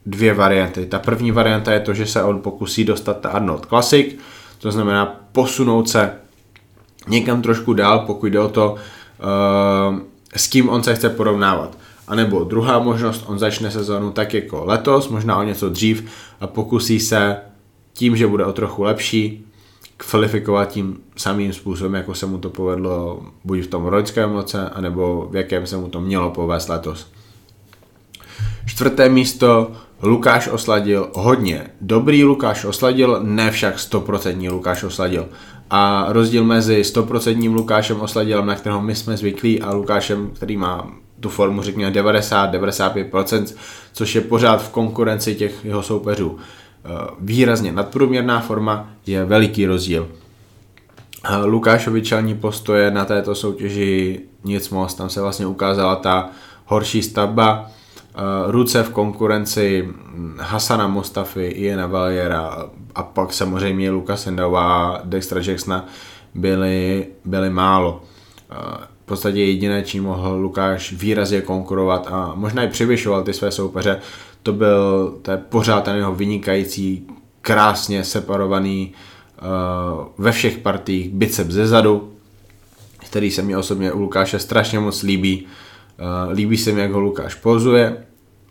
dvě 0.05 0.33
varianty. 0.33 0.85
Ta 0.85 0.99
první 0.99 1.31
varianta 1.31 1.73
je 1.73 1.79
to, 1.79 1.93
že 1.93 2.05
se 2.05 2.23
on 2.23 2.41
pokusí 2.41 2.85
dostat 2.85 3.19
ta 3.19 3.29
Arnold 3.29 3.65
Classic, 3.65 4.15
to 4.59 4.71
znamená 4.71 5.05
posunout 5.31 5.89
se 5.89 6.11
někam 7.07 7.41
trošku 7.41 7.73
dál, 7.73 7.99
pokud 7.99 8.25
jde 8.27 8.39
o 8.39 8.49
to, 8.49 8.75
s 10.35 10.47
kým 10.47 10.69
on 10.69 10.83
se 10.83 10.95
chce 10.95 11.09
porovnávat. 11.09 11.77
A 12.07 12.15
nebo 12.15 12.43
druhá 12.43 12.79
možnost, 12.79 13.23
on 13.27 13.39
začne 13.39 13.71
sezónu 13.71 14.11
tak 14.11 14.33
jako 14.33 14.65
letos, 14.65 15.07
možná 15.09 15.37
o 15.37 15.43
něco 15.43 15.69
dřív 15.69 16.03
a 16.39 16.47
pokusí 16.47 16.99
se 16.99 17.37
tím, 17.93 18.15
že 18.15 18.27
bude 18.27 18.45
o 18.45 18.53
trochu 18.53 18.83
lepší, 18.83 19.45
kvalifikovat 19.97 20.69
tím 20.69 20.97
samým 21.15 21.53
způsobem, 21.53 21.93
jako 21.93 22.13
se 22.13 22.25
mu 22.25 22.37
to 22.37 22.49
povedlo 22.49 23.21
buď 23.43 23.59
v 23.59 23.67
tom 23.67 23.85
ročském 23.85 24.33
roce, 24.33 24.69
anebo 24.69 25.27
v 25.31 25.35
jakém 25.35 25.67
se 25.67 25.77
mu 25.77 25.87
to 25.87 26.01
mělo 26.01 26.31
povést 26.31 26.69
letos. 26.69 27.07
Čtvrté 28.65 29.09
místo 29.09 29.71
Lukáš 30.01 30.47
Osladil 30.47 31.09
hodně. 31.13 31.67
Dobrý 31.81 32.23
Lukáš 32.23 32.65
Osladil, 32.65 33.19
ne 33.23 33.51
však 33.51 33.77
100% 33.77 34.51
Lukáš 34.51 34.83
Osladil. 34.83 35.29
A 35.69 36.05
rozdíl 36.09 36.43
mezi 36.43 36.81
100% 36.81 37.53
Lukášem 37.53 38.01
Osladilem, 38.01 38.45
na 38.45 38.55
kterého 38.55 38.81
my 38.81 38.95
jsme 38.95 39.17
zvyklí, 39.17 39.61
a 39.61 39.73
Lukášem, 39.73 40.31
který 40.33 40.57
má 40.57 40.91
tu 41.19 41.29
formu 41.29 41.61
řekněme 41.61 41.91
90-95%, 41.91 43.55
což 43.93 44.15
je 44.15 44.21
pořád 44.21 44.63
v 44.63 44.69
konkurenci 44.69 45.35
těch 45.35 45.65
jeho 45.65 45.83
soupeřů. 45.83 46.37
Eh, 46.85 46.89
výrazně 47.19 47.71
nadprůměrná 47.71 48.39
forma 48.39 48.89
je 49.05 49.25
veliký 49.25 49.65
rozdíl. 49.65 50.07
Eh, 51.23 51.45
Lukášovi 51.45 52.01
čelní 52.01 52.35
postoje 52.35 52.91
na 52.91 53.05
této 53.05 53.35
soutěži 53.35 54.19
nic 54.43 54.69
moc, 54.69 54.93
tam 54.93 55.09
se 55.09 55.21
vlastně 55.21 55.47
ukázala 55.47 55.95
ta 55.95 56.29
horší 56.65 57.01
stavba, 57.01 57.71
ruce 58.47 58.83
v 58.83 58.89
konkurenci 58.89 59.89
Hasana 60.37 60.87
Mostafy, 60.87 61.47
Iena 61.47 61.87
Valiera 61.87 62.69
a 62.95 63.03
pak 63.03 63.33
samozřejmě 63.33 63.91
Luka 63.91 64.17
Sendova 64.17 64.61
a 64.63 65.01
Dextra 65.03 65.41
Jacksona 65.41 65.85
byly, 66.35 67.07
byly 67.25 67.49
málo 67.49 68.01
podstatě 69.09 69.43
jediné, 69.43 69.83
čím 69.83 70.03
mohl 70.03 70.35
Lukáš 70.35 70.93
výrazně 70.93 71.41
konkurovat 71.41 72.07
a 72.11 72.31
možná 72.35 72.63
i 72.63 72.67
převyšoval 72.67 73.23
ty 73.23 73.33
své 73.33 73.51
soupeře, 73.51 73.99
to 74.43 74.53
byl 74.53 75.13
to 75.21 75.31
je 75.31 75.37
pořád 75.37 75.83
ten 75.83 75.95
jeho 75.95 76.15
vynikající, 76.15 77.07
krásně 77.41 78.03
separovaný 78.03 78.93
uh, 78.93 80.07
ve 80.17 80.31
všech 80.31 80.57
partích 80.57 81.09
bicep 81.09 81.49
ze 81.49 81.67
zadu, 81.67 82.13
který 83.05 83.31
se 83.31 83.41
mi 83.41 83.55
osobně 83.55 83.91
u 83.91 83.99
Lukáše 83.99 84.39
strašně 84.39 84.79
moc 84.79 85.03
líbí. 85.03 85.45
Líbí 86.31 86.57
se 86.57 86.71
mi, 86.71 86.81
jak 86.81 86.91
ho 86.91 86.99
Lukáš 86.99 87.35
pozuje, 87.35 88.05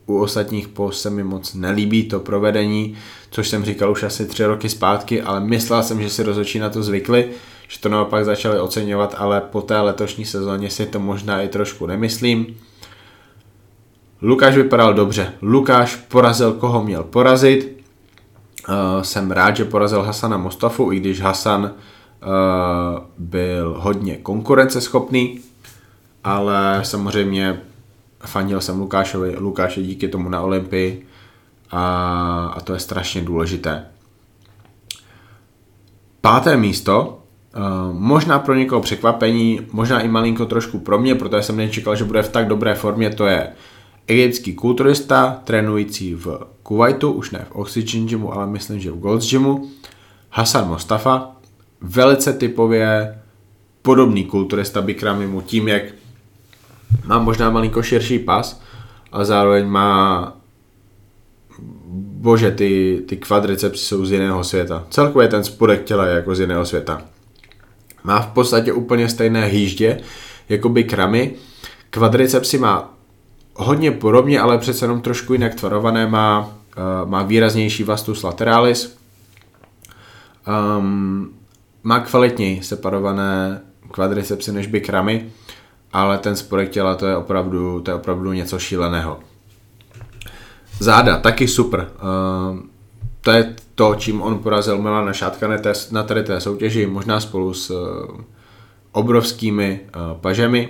u 0.09 0.21
ostatních 0.21 0.69
poz 0.69 1.03
se 1.03 1.11
mi 1.11 1.25
moc 1.25 1.55
nelíbí 1.55 2.09
to 2.09 2.21
provedení, 2.21 2.95
což 3.31 3.49
jsem 3.49 3.65
říkal 3.65 3.91
už 3.91 4.03
asi 4.03 4.27
tři 4.27 4.45
roky 4.45 4.69
zpátky, 4.69 5.23
ale 5.23 5.41
myslel 5.41 5.83
jsem, 5.83 6.03
že 6.03 6.11
si 6.11 6.23
rozhodčí 6.23 6.59
na 6.59 6.71
to 6.71 6.83
zvykli, 6.83 7.31
že 7.69 7.81
to 7.81 7.89
naopak 7.89 8.25
začali 8.25 8.61
oceňovat, 8.61 9.15
ale 9.19 9.41
po 9.41 9.63
té 9.63 9.81
letošní 9.81 10.25
sezóně 10.25 10.71
si 10.71 10.87
to 10.87 11.01
možná 11.01 11.43
i 11.43 11.49
trošku 11.49 11.87
nemyslím. 11.87 12.47
Lukáš 14.23 14.57
vypadal 14.57 14.95
dobře. 14.95 15.33
Lukáš 15.43 15.97
porazil, 15.97 16.53
koho 16.53 16.85
měl 16.85 17.03
porazit. 17.03 17.83
Uh, 18.69 19.03
jsem 19.03 19.31
rád, 19.31 19.57
že 19.57 19.65
porazil 19.65 20.03
Hasana 20.03 20.37
Mostafu, 20.37 20.93
i 20.93 21.01
když 21.01 21.21
Hasan 21.21 21.63
uh, 21.63 21.69
byl 23.19 23.75
hodně 23.79 24.17
konkurenceschopný, 24.17 25.41
ale 26.25 26.81
samozřejmě 26.83 27.61
fandil 28.21 28.61
jsem 28.61 28.81
Lukášovi, 28.81 29.37
Lukáš 29.39 29.77
je 29.77 29.83
díky 29.83 30.09
tomu 30.09 30.29
na 30.29 30.41
Olympii 30.41 31.07
a, 31.71 32.53
a 32.57 32.61
to 32.61 32.73
je 32.73 32.79
strašně 32.79 33.23
důležité. 33.23 33.87
Páté 36.21 36.57
místo 36.57 37.15
Uh, 37.57 37.95
možná 38.01 38.39
pro 38.39 38.55
někoho 38.55 38.81
překvapení, 38.81 39.61
možná 39.73 40.01
i 40.01 40.09
malinko 40.09 40.47
trošku 40.47 40.79
pro 40.79 40.99
mě, 40.99 41.15
protože 41.15 41.43
jsem 41.43 41.57
nečekal, 41.57 41.97
že 41.97 42.05
bude 42.05 42.23
v 42.23 42.29
tak 42.29 42.49
dobré 42.49 42.75
formě, 42.75 43.11
to 43.11 43.27
je 43.27 43.53
egyptský 44.07 44.55
kulturista, 44.55 45.41
trénující 45.45 46.15
v 46.15 46.39
Kuwaitu, 46.63 47.13
už 47.13 47.31
ne 47.31 47.47
v 47.49 47.57
Oxygen 47.57 48.07
Gymu, 48.07 48.33
ale 48.35 48.47
myslím, 48.47 48.81
že 48.81 48.91
v 48.91 48.99
Gold's 48.99 49.31
Gymu, 49.31 49.71
Hasan 50.31 50.69
Mostafa, 50.69 51.37
velice 51.81 52.33
typově 52.33 53.19
podobný 53.83 54.25
kulturista 54.25 54.83
Bikramimu 54.83 55.41
tím, 55.41 55.69
jak 55.69 55.83
má 57.05 57.19
možná 57.19 57.51
malinko 57.51 57.83
širší 57.83 58.19
pas, 58.19 58.61
ale 59.13 59.25
zároveň 59.25 59.67
má 59.67 60.33
bože, 62.19 62.51
ty, 62.51 63.03
ty 63.09 63.17
kvadricepsy 63.17 63.85
jsou 63.85 64.05
z 64.05 64.13
jiného 64.13 64.45
světa. 64.45 64.87
Celkově 64.91 65.29
ten 65.29 65.45
spodek 65.45 65.85
těla 65.85 66.07
je 66.07 66.15
jako 66.15 66.35
z 66.35 66.41
jiného 66.41 66.67
světa. 66.67 67.03
Má 68.05 68.21
v 68.21 68.27
podstatě 68.27 68.73
úplně 68.73 69.09
stejné 69.09 69.45
hýždě, 69.45 70.01
jako 70.49 70.69
by 70.69 70.85
kramy. 70.85 71.35
Kvadricepsy 71.91 72.59
má 72.59 72.95
hodně 73.55 73.91
podobně, 73.91 74.41
ale 74.41 74.59
přece 74.59 74.85
jenom 74.85 75.01
trošku 75.01 75.33
jinak 75.33 75.55
tvarované, 75.55 76.07
má, 76.07 76.41
uh, 76.41 77.11
má 77.11 77.23
výraznější 77.23 77.85
vastus 77.85 78.23
lateralis, 78.23 78.99
um, 80.79 81.31
má 81.83 82.01
kvalitněji 82.01 82.63
separované 82.63 83.61
kvadricepsy 83.91 84.53
než 84.53 84.67
by 84.67 84.81
kramy, 84.81 85.31
ale 85.93 86.19
ten 86.19 86.37
spodek 86.37 86.71
těla 86.71 86.95
to 86.95 87.07
je 87.07 87.17
opravdu, 87.17 87.81
to 87.81 87.91
je 87.91 87.95
opravdu 87.95 88.33
něco 88.33 88.59
šíleného. 88.59 89.21
Záda, 90.81 91.19
taky 91.19 91.49
super. 91.49 91.91
Uh, 92.03 92.59
to 93.21 93.31
je 93.31 93.55
to, 93.75 93.95
čím 93.95 94.23
on 94.23 94.39
porazil 94.39 94.83
Milana 94.83 95.13
Šátka 95.13 95.49
na, 95.49 95.59
té, 95.59 95.73
na 95.91 96.03
tady 96.03 96.23
té 96.23 96.41
soutěži, 96.41 96.87
možná 96.87 97.21
spolu 97.21 97.55
s 97.55 97.71
uh, 97.71 98.21
obrovskými 98.93 99.81
uh, 99.81 100.21
pažemi. 100.21 100.69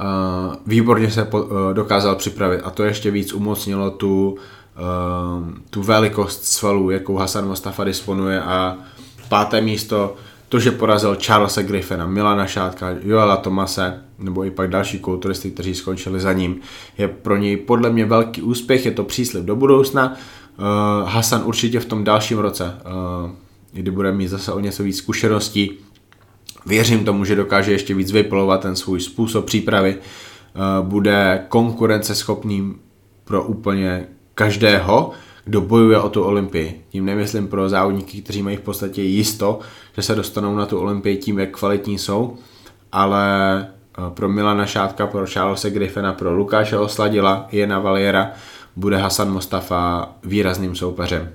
Uh, 0.00 0.54
výborně 0.66 1.10
se 1.10 1.24
po, 1.24 1.42
uh, 1.42 1.50
dokázal 1.72 2.16
připravit 2.16 2.60
a 2.64 2.70
to 2.70 2.82
ještě 2.82 3.10
víc 3.10 3.32
umocnilo 3.32 3.90
tu, 3.90 4.30
uh, 4.32 5.48
tu 5.70 5.82
velikost 5.82 6.44
svalů, 6.44 6.90
jakou 6.90 7.16
Hasan 7.16 7.48
Mustafa 7.48 7.84
disponuje 7.84 8.42
a 8.42 8.76
páté 9.28 9.60
místo, 9.60 10.16
to, 10.52 10.60
že 10.60 10.70
porazil 10.70 11.16
Charlesa 11.26 11.62
Griffina, 11.62 12.06
Milana 12.06 12.46
Šátka, 12.46 12.90
Joela 13.02 13.36
Tomase, 13.36 14.02
nebo 14.18 14.44
i 14.44 14.50
pak 14.50 14.70
další 14.70 14.98
kulturisty, 14.98 15.50
kteří 15.50 15.74
skončili 15.74 16.20
za 16.20 16.32
ním, 16.32 16.60
je 16.98 17.08
pro 17.08 17.36
něj 17.36 17.56
podle 17.56 17.90
mě 17.90 18.04
velký 18.04 18.42
úspěch, 18.42 18.86
je 18.86 18.90
to 18.90 19.04
příslip 19.04 19.44
do 19.44 19.56
budoucna. 19.56 20.12
Uh, 20.12 21.08
Hasan 21.08 21.42
určitě 21.44 21.80
v 21.80 21.84
tom 21.84 22.04
dalším 22.04 22.38
roce, 22.38 22.64
uh, 22.64 23.30
kdy 23.72 23.90
bude 23.90 24.12
mít 24.12 24.28
zase 24.28 24.52
o 24.52 24.60
něco 24.60 24.82
víc 24.82 24.96
zkušeností, 24.96 25.78
věřím 26.66 27.04
tomu, 27.04 27.24
že 27.24 27.36
dokáže 27.36 27.72
ještě 27.72 27.94
víc 27.94 28.12
vypilovat 28.12 28.60
ten 28.60 28.76
svůj 28.76 29.00
způsob 29.00 29.44
přípravy, 29.44 29.96
uh, 29.96 30.86
bude 30.88 31.44
konkurenceschopným 31.48 32.80
pro 33.24 33.44
úplně 33.44 34.06
každého, 34.34 35.10
kdo 35.44 35.60
bojuje 35.60 36.00
o 36.00 36.08
tu 36.08 36.22
Olympii. 36.22 36.84
Tím 36.88 37.04
nemyslím 37.04 37.48
pro 37.48 37.68
závodníky, 37.68 38.22
kteří 38.22 38.42
mají 38.42 38.56
v 38.56 38.60
podstatě 38.60 39.02
jisto, 39.02 39.58
že 39.96 40.02
se 40.02 40.14
dostanou 40.14 40.56
na 40.56 40.66
tu 40.66 40.78
Olympii 40.78 41.16
tím, 41.16 41.38
jak 41.38 41.58
kvalitní 41.58 41.98
jsou, 41.98 42.36
ale 42.92 43.66
pro 44.08 44.28
Milana 44.28 44.66
Šátka, 44.66 45.06
pro 45.06 45.26
Charlesa 45.26 45.68
Griffina, 45.68 46.12
pro 46.12 46.34
Lukáše 46.34 46.78
Osladila, 46.78 47.48
Jena 47.52 47.78
Valiera, 47.78 48.30
bude 48.76 48.96
Hasan 48.96 49.32
Mostafa 49.32 50.12
výrazným 50.24 50.74
soupeřem. 50.74 51.30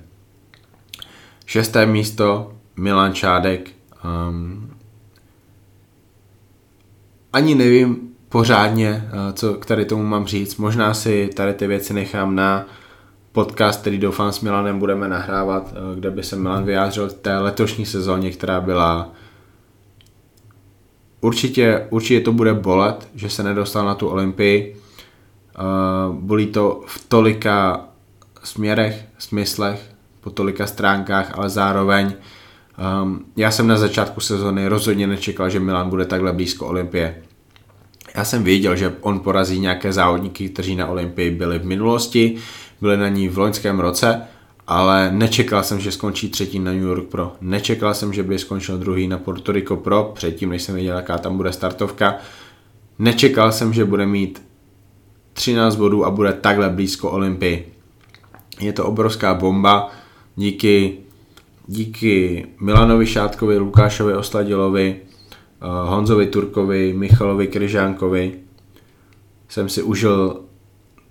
Šesté 1.46 1.86
místo 1.86 2.52
Milan 2.76 3.14
Čádek. 3.14 3.70
Um, 4.04 4.70
ani 7.32 7.54
nevím 7.54 8.08
pořádně, 8.28 9.04
uh, 9.04 9.32
co 9.32 9.54
k 9.54 9.66
tady 9.66 9.84
tomu 9.84 10.02
mám 10.02 10.26
říct. 10.26 10.56
Možná 10.56 10.94
si 10.94 11.30
tady 11.34 11.54
ty 11.54 11.66
věci 11.66 11.94
nechám 11.94 12.34
na 12.34 12.66
podcast, 13.38 13.80
který 13.80 13.98
doufám 13.98 14.32
s 14.32 14.40
Milanem 14.40 14.78
budeme 14.78 15.08
nahrávat, 15.08 15.72
uh, 15.72 15.98
kde 15.98 16.10
by 16.10 16.22
se 16.22 16.36
Milan 16.36 16.64
vyjádřil 16.64 17.10
té 17.10 17.38
letošní 17.38 17.86
sezóně, 17.86 18.30
která 18.30 18.60
byla 18.60 19.12
určitě, 21.20 21.86
určitě 21.90 22.20
to 22.20 22.32
bude 22.32 22.54
bolet, 22.54 23.08
že 23.14 23.30
se 23.30 23.42
nedostal 23.42 23.86
na 23.86 23.94
tu 23.94 24.08
Olympii. 24.08 24.76
Uh, 25.58 26.14
bolí 26.14 26.46
to 26.46 26.80
v 26.86 27.04
tolika 27.08 27.84
směrech, 28.44 29.04
smyslech, 29.18 29.90
po 30.20 30.30
tolika 30.30 30.66
stránkách, 30.66 31.38
ale 31.38 31.50
zároveň 31.50 32.14
um, 33.02 33.24
já 33.36 33.50
jsem 33.50 33.66
na 33.66 33.76
začátku 33.76 34.20
sezony 34.20 34.68
rozhodně 34.68 35.06
nečekal, 35.06 35.50
že 35.50 35.60
Milan 35.60 35.90
bude 35.90 36.04
takhle 36.04 36.32
blízko 36.32 36.66
Olympie. 36.66 37.22
Já 38.14 38.24
jsem 38.24 38.44
věděl, 38.44 38.76
že 38.76 38.94
on 39.00 39.20
porazí 39.20 39.60
nějaké 39.60 39.92
závodníky, 39.92 40.48
kteří 40.48 40.76
na 40.76 40.86
Olympii 40.86 41.30
byli 41.30 41.58
v 41.58 41.66
minulosti, 41.66 42.36
byli 42.80 42.96
na 42.96 43.08
ní 43.08 43.28
v 43.28 43.38
loňském 43.38 43.80
roce, 43.80 44.22
ale 44.66 45.12
nečekal 45.12 45.62
jsem, 45.62 45.80
že 45.80 45.92
skončí 45.92 46.28
třetí 46.28 46.58
na 46.58 46.72
New 46.72 46.82
York 46.82 47.08
Pro. 47.08 47.32
Nečekal 47.40 47.94
jsem, 47.94 48.12
že 48.12 48.22
by 48.22 48.38
skončil 48.38 48.78
druhý 48.78 49.08
na 49.08 49.18
Puerto 49.18 49.52
Rico 49.52 49.76
Pro, 49.76 50.12
předtím, 50.14 50.50
než 50.50 50.62
jsem 50.62 50.74
věděl, 50.74 50.96
jaká 50.96 51.18
tam 51.18 51.36
bude 51.36 51.52
startovka. 51.52 52.16
Nečekal 52.98 53.52
jsem, 53.52 53.72
že 53.72 53.84
bude 53.84 54.06
mít 54.06 54.42
13 55.32 55.76
bodů 55.76 56.04
a 56.04 56.10
bude 56.10 56.32
takhle 56.32 56.70
blízko 56.70 57.10
Olympii. 57.10 57.72
Je 58.60 58.72
to 58.72 58.86
obrovská 58.86 59.34
bomba 59.34 59.90
díky, 60.36 60.98
díky 61.66 62.46
Milanovi 62.60 63.06
Šátkovi, 63.06 63.58
Lukášovi 63.58 64.14
Osladilovi, 64.14 64.96
eh, 64.96 65.88
Honzovi 65.88 66.26
Turkovi, 66.26 66.92
Michalovi 66.92 67.46
Kryžánkovi 67.46 68.32
jsem 69.48 69.68
si 69.68 69.82
užil 69.82 70.40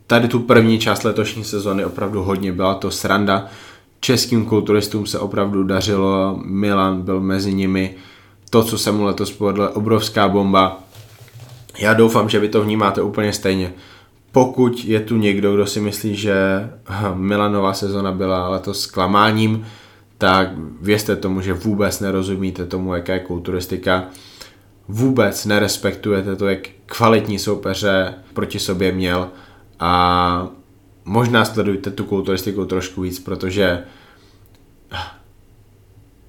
tady 0.08 0.28
tu 0.28 0.40
první 0.40 0.80
část 0.80 1.04
letošní 1.04 1.44
sezony 1.44 1.86
opravdu 1.86 2.24
hodně, 2.24 2.52
byla 2.52 2.76
to 2.76 2.92
sranda. 2.92 3.48
Českým 4.00 4.46
kulturistům 4.46 5.06
se 5.06 5.20
opravdu 5.20 5.64
dařilo, 5.64 6.40
Milan 6.46 7.02
byl 7.02 7.22
mezi 7.22 7.54
nimi, 7.54 7.96
to, 8.50 8.64
co 8.64 8.78
se 8.78 8.92
mu 8.92 9.04
letos 9.04 9.32
povedlo, 9.32 9.70
obrovská 9.70 10.28
bomba. 10.28 10.80
Já 11.80 11.94
doufám, 11.94 12.30
že 12.30 12.40
vy 12.40 12.50
to 12.50 12.62
vnímáte 12.62 13.02
úplně 13.02 13.34
stejně. 13.34 13.74
Pokud 14.32 14.86
je 14.86 15.00
tu 15.00 15.18
někdo, 15.18 15.54
kdo 15.54 15.66
si 15.68 15.80
myslí, 15.80 16.16
že 16.16 16.70
Milanová 17.14 17.74
sezona 17.74 18.12
byla 18.12 18.50
letos 18.50 18.80
zklamáním, 18.80 19.66
tak 20.18 20.50
věřte 20.82 21.16
tomu, 21.16 21.42
že 21.42 21.54
vůbec 21.54 22.00
nerozumíte 22.00 22.66
tomu, 22.66 22.96
jaká 22.96 23.14
je 23.14 23.20
kulturistika. 23.20 24.04
Vůbec 24.88 25.46
nerespektujete 25.46 26.36
to, 26.36 26.48
jak 26.48 26.60
kvalitní 26.86 27.40
soupeře 27.40 28.14
proti 28.34 28.60
sobě 28.60 28.92
měl 28.92 29.30
a 29.80 30.48
možná 31.06 31.46
sledujte 31.46 31.92
tu 31.92 32.04
kulturistiku 32.04 32.66
trošku 32.66 33.02
víc, 33.02 33.20
protože 33.20 33.84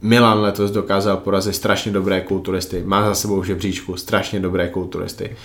Milan 0.01 0.41
letos 0.41 0.71
dokázal 0.71 1.17
porazit 1.17 1.55
strašně 1.55 1.93
dobré 1.93 2.21
kulturisty, 2.21 2.83
má 2.87 3.09
za 3.09 3.15
sebou 3.15 3.45
žebříčku 3.45 3.97
strašně 3.97 4.41
dobré 4.41 4.69
kulturisty. 4.69 5.37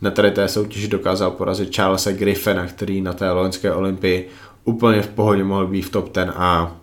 Na 0.00 0.10
tady 0.10 0.30
té 0.30 0.48
soutěži 0.48 0.88
dokázal 0.88 1.30
porazit 1.30 1.76
Charlesa 1.76 2.12
Griffena, 2.12 2.66
který 2.66 3.00
na 3.00 3.12
té 3.12 3.30
loňské 3.30 3.72
olympii 3.72 4.28
úplně 4.64 5.02
v 5.02 5.08
pohodě 5.08 5.44
mohl 5.44 5.66
být 5.66 5.82
v 5.82 5.90
top 5.90 6.14
10 6.14 6.32
a, 6.36 6.76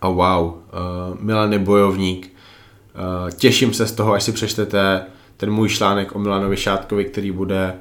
a 0.00 0.08
wow, 0.08 0.46
uh, 0.46 0.54
Milan 1.20 1.52
je 1.52 1.58
bojovník. 1.58 2.32
Uh, 3.24 3.30
těším 3.30 3.74
se 3.74 3.86
z 3.86 3.92
toho, 3.92 4.12
až 4.12 4.22
si 4.22 4.32
přečtete 4.32 5.06
ten 5.36 5.50
můj 5.50 5.68
článek 5.68 6.16
o 6.16 6.18
Milanovi 6.18 6.56
Šátkovi, 6.56 7.04
který 7.04 7.30
bude 7.30 7.74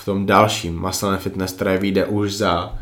v 0.00 0.04
tom 0.04 0.26
dalším 0.26 0.80
Muscle 0.80 1.18
Fitness, 1.18 1.52
které 1.52 1.78
vyjde 1.78 2.06
už 2.06 2.36
za 2.36 2.74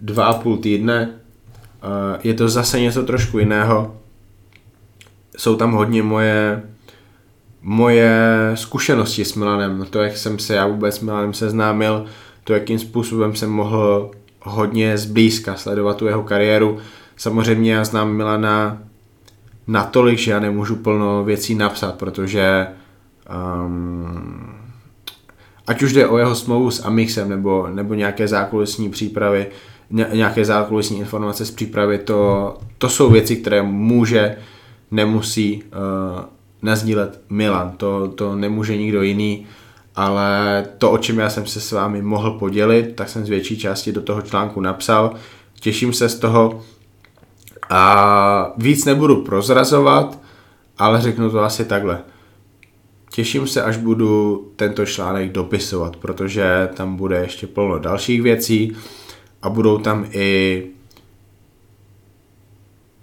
dva 0.00 0.24
a 0.24 0.38
půl 0.38 0.56
týdne. 0.56 1.10
Uh, 1.10 2.20
je 2.24 2.34
to 2.34 2.48
zase 2.48 2.80
něco 2.80 3.02
trošku 3.02 3.38
jiného. 3.38 3.96
Jsou 5.36 5.56
tam 5.56 5.72
hodně 5.72 6.02
moje 6.02 6.62
moje 7.62 8.52
zkušenosti 8.54 9.24
s 9.24 9.34
Milanem, 9.34 9.86
to, 9.90 10.02
jak 10.02 10.16
jsem 10.16 10.38
se 10.38 10.54
já 10.54 10.66
vůbec 10.66 10.96
s 10.96 11.00
Milanem 11.00 11.34
seznámil, 11.34 12.04
to, 12.44 12.52
jakým 12.52 12.78
způsobem 12.78 13.34
jsem 13.34 13.50
mohl 13.50 14.10
hodně 14.40 14.98
zblízka 14.98 15.56
sledovat 15.56 15.96
tu 15.96 16.06
jeho 16.06 16.22
kariéru. 16.22 16.78
Samozřejmě 17.16 17.74
já 17.74 17.84
znám 17.84 18.12
Milana 18.12 18.78
natolik, 19.66 20.18
že 20.18 20.30
já 20.30 20.40
nemůžu 20.40 20.76
plno 20.76 21.24
věcí 21.24 21.54
napsat, 21.54 21.94
protože 21.94 22.66
um, 23.66 24.61
ať 25.66 25.82
už 25.82 25.92
jde 25.92 26.06
o 26.06 26.18
jeho 26.18 26.34
smlouvu 26.34 26.70
s 26.70 26.84
Amixem 26.84 27.28
nebo, 27.28 27.68
nebo 27.68 27.94
nějaké 27.94 28.28
zákulisní 28.28 28.90
přípravy, 28.90 29.46
ně, 29.90 30.06
nějaké 30.12 30.44
zákulisní 30.44 30.98
informace 30.98 31.46
z 31.46 31.50
přípravy, 31.50 31.98
to, 31.98 32.54
to 32.78 32.88
jsou 32.88 33.10
věci, 33.10 33.36
které 33.36 33.62
může, 33.62 34.36
nemusí 34.90 35.62
uh, 35.62 36.24
nazdílet 36.62 37.20
Milan, 37.30 37.72
to, 37.76 38.08
to 38.08 38.36
nemůže 38.36 38.76
nikdo 38.76 39.02
jiný, 39.02 39.46
ale 39.96 40.64
to, 40.78 40.90
o 40.90 40.98
čem 40.98 41.18
já 41.18 41.30
jsem 41.30 41.46
se 41.46 41.60
s 41.60 41.72
vámi 41.72 42.02
mohl 42.02 42.30
podělit, 42.30 42.92
tak 42.96 43.08
jsem 43.08 43.26
z 43.26 43.28
větší 43.28 43.58
části 43.58 43.92
do 43.92 44.02
toho 44.02 44.22
článku 44.22 44.60
napsal. 44.60 45.14
Těším 45.60 45.92
se 45.92 46.08
z 46.08 46.18
toho 46.18 46.62
a 47.70 48.52
víc 48.56 48.84
nebudu 48.84 49.16
prozrazovat, 49.22 50.18
ale 50.78 51.00
řeknu 51.00 51.30
to 51.30 51.40
asi 51.40 51.64
takhle. 51.64 51.98
Těším 53.14 53.46
se, 53.46 53.62
až 53.62 53.76
budu 53.76 54.36
tento 54.56 54.86
článek 54.86 55.32
dopisovat, 55.32 55.96
protože 55.96 56.68
tam 56.74 56.96
bude 56.96 57.18
ještě 57.18 57.46
plno 57.46 57.78
dalších 57.78 58.22
věcí 58.22 58.76
a 59.42 59.50
budou 59.50 59.78
tam 59.78 60.06
i 60.10 60.62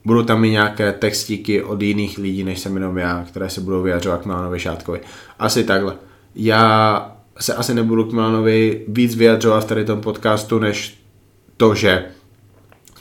budou 0.06 0.24
tam 0.24 0.44
i 0.44 0.50
nějaké 0.50 0.94
textíky 0.94 1.64
od 1.64 1.82
jiných 1.82 2.18
lidí, 2.18 2.44
než 2.44 2.60
jsem 2.60 2.76
jenom 2.76 2.98
já, 2.98 3.26
které 3.28 3.50
se 3.50 3.62
budou 3.62 3.82
vyjadřovat 3.82 4.22
k 4.22 4.26
Milanovi 4.26 4.60
Šátkovi. 4.60 5.00
Asi 5.40 5.64
takhle. 5.64 5.96
Já 6.36 7.16
se 7.40 7.54
asi 7.54 7.74
nebudu 7.74 8.04
k 8.04 8.14
Milanovi 8.14 8.86
víc 8.88 9.16
vyjadřovat 9.16 9.64
v 9.64 9.68
tady 9.68 9.86
tom 9.86 10.02
podcastu, 10.02 10.60
než 10.60 11.04
to, 11.58 11.76
že 11.76 12.06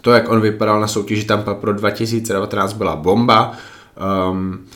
to, 0.00 0.12
jak 0.12 0.28
on 0.28 0.40
vypadal 0.40 0.80
na 0.80 0.86
soutěži 0.86 1.24
Tampa 1.24 1.54
pro 1.54 1.72
2019 1.72 2.72
byla 2.72 2.96
bomba. 2.96 3.52
Um, 4.30 4.66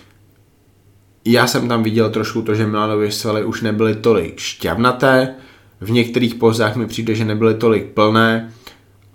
já 1.25 1.47
jsem 1.47 1.69
tam 1.69 1.83
viděl 1.83 2.11
trošku 2.11 2.43
to, 2.43 2.55
že 2.55 2.67
Milanovi 2.67 3.13
svaly 3.13 3.45
už 3.45 3.63
nebyly 3.63 3.95
tolik 3.95 4.39
šťavnaté, 4.39 5.35
v 5.81 5.91
některých 5.91 6.35
pozách 6.35 6.77
mi 6.77 6.87
přijde, 6.87 7.15
že 7.15 7.25
nebyly 7.25 7.55
tolik 7.55 7.87
plné, 7.87 8.53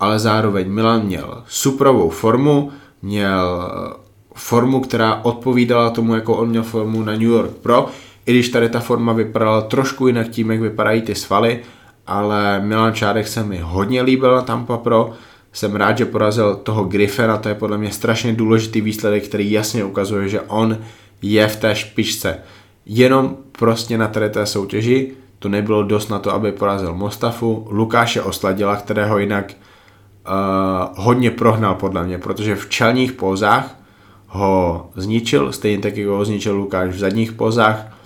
ale 0.00 0.18
zároveň 0.18 0.70
Milan 0.70 1.02
měl 1.02 1.42
suprovou 1.48 2.10
formu, 2.10 2.72
měl 3.02 3.72
eh, 3.72 3.94
formu, 4.34 4.80
která 4.80 5.20
odpovídala 5.22 5.90
tomu, 5.90 6.14
jako 6.14 6.36
on 6.36 6.48
měl 6.48 6.62
formu 6.62 7.02
na 7.02 7.12
New 7.12 7.22
York 7.22 7.50
Pro, 7.50 7.86
i 8.26 8.32
když 8.32 8.48
tady 8.48 8.68
ta 8.68 8.80
forma 8.80 9.12
vypadala 9.12 9.60
trošku 9.60 10.06
jinak 10.06 10.28
tím, 10.28 10.50
jak 10.50 10.60
vypadají 10.60 11.02
ty 11.02 11.14
svaly, 11.14 11.60
ale 12.06 12.60
Milan 12.60 12.94
Čárek 12.94 13.28
se 13.28 13.44
mi 13.44 13.58
hodně 13.58 14.02
líbil 14.02 14.34
na 14.34 14.42
Tampa 14.42 14.76
Pro, 14.76 15.12
jsem 15.52 15.76
rád, 15.76 15.98
že 15.98 16.04
porazil 16.04 16.56
toho 16.56 16.84
Griffena, 16.84 17.36
to 17.36 17.48
je 17.48 17.54
podle 17.54 17.78
mě 17.78 17.92
strašně 17.92 18.32
důležitý 18.32 18.80
výsledek, 18.80 19.24
který 19.24 19.50
jasně 19.50 19.84
ukazuje, 19.84 20.28
že 20.28 20.40
on 20.40 20.78
je 21.22 21.48
v 21.48 21.56
té 21.56 21.74
špičce. 21.74 22.38
Jenom 22.86 23.36
prostě 23.52 23.98
na 23.98 24.08
tady 24.08 24.30
té 24.30 24.46
soutěži 24.46 25.12
to 25.38 25.48
nebylo 25.48 25.82
dost 25.82 26.08
na 26.08 26.18
to, 26.18 26.34
aby 26.34 26.52
porazil 26.52 26.94
Mostafu, 26.94 27.66
Lukáše 27.70 28.22
Osladila, 28.22 28.76
kterého 28.76 29.18
jinak 29.18 29.52
uh, 29.52 31.04
hodně 31.04 31.30
prohnal 31.30 31.74
podle 31.74 32.04
mě, 32.06 32.18
protože 32.18 32.56
v 32.56 32.68
čelních 32.68 33.12
pozách 33.12 33.78
ho 34.26 34.90
zničil, 34.96 35.52
stejně 35.52 35.78
tak, 35.78 35.96
jako 35.96 36.16
ho 36.16 36.24
zničil 36.24 36.56
Lukáš 36.56 36.90
v 36.90 36.98
zadních 36.98 37.32
pozách 37.32 37.96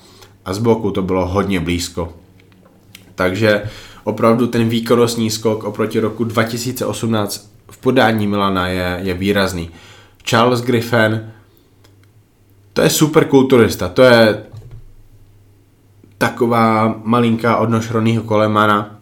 a 0.45 0.55
z 0.55 0.59
boku 0.59 0.91
to 0.91 1.03
bylo 1.03 1.27
hodně 1.27 1.61
blízko. 1.61 2.13
Takže 3.15 3.63
opravdu 4.05 4.47
ten 4.47 4.69
výkonnostní 4.69 5.31
skok 5.31 5.65
oproti 5.65 6.01
roku 6.01 6.25
2018 6.25 7.53
v 7.71 7.79
podání 7.79 8.27
Milana 8.27 8.69
je, 8.69 8.99
je 9.03 9.15
výrazný. 9.15 9.71
Charles 10.25 10.63
Griffin, 10.63 11.33
to 12.73 12.83
je 12.83 12.91
super 12.91 13.25
kulturista, 13.25 13.89
to 13.89 14.03
je 14.03 14.45
taková 16.19 16.95
malinká 17.05 17.57
odnož 17.57 17.91
Ronnieho 17.91 18.25
Kolemana, 18.25 18.99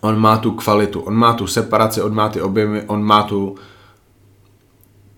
on 0.00 0.18
má 0.18 0.38
tu 0.38 0.50
kvalitu, 0.50 1.00
on 1.00 1.14
má 1.14 1.32
tu 1.32 1.46
separaci, 1.46 2.02
on 2.02 2.14
má 2.14 2.28
ty 2.28 2.40
objemy, 2.40 2.82
on 2.86 3.02
má 3.02 3.22
tu 3.22 3.54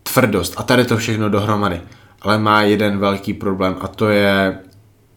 tvrdost 0.03 0.55
a 0.57 0.63
tady 0.63 0.85
to 0.85 0.97
všechno 0.97 1.29
dohromady. 1.29 1.81
Ale 2.23 2.39
má 2.39 2.63
jeden 2.63 2.99
velký 2.99 3.35
problém 3.35 3.77
a 3.81 3.89
to 3.89 4.09
je, 4.09 4.59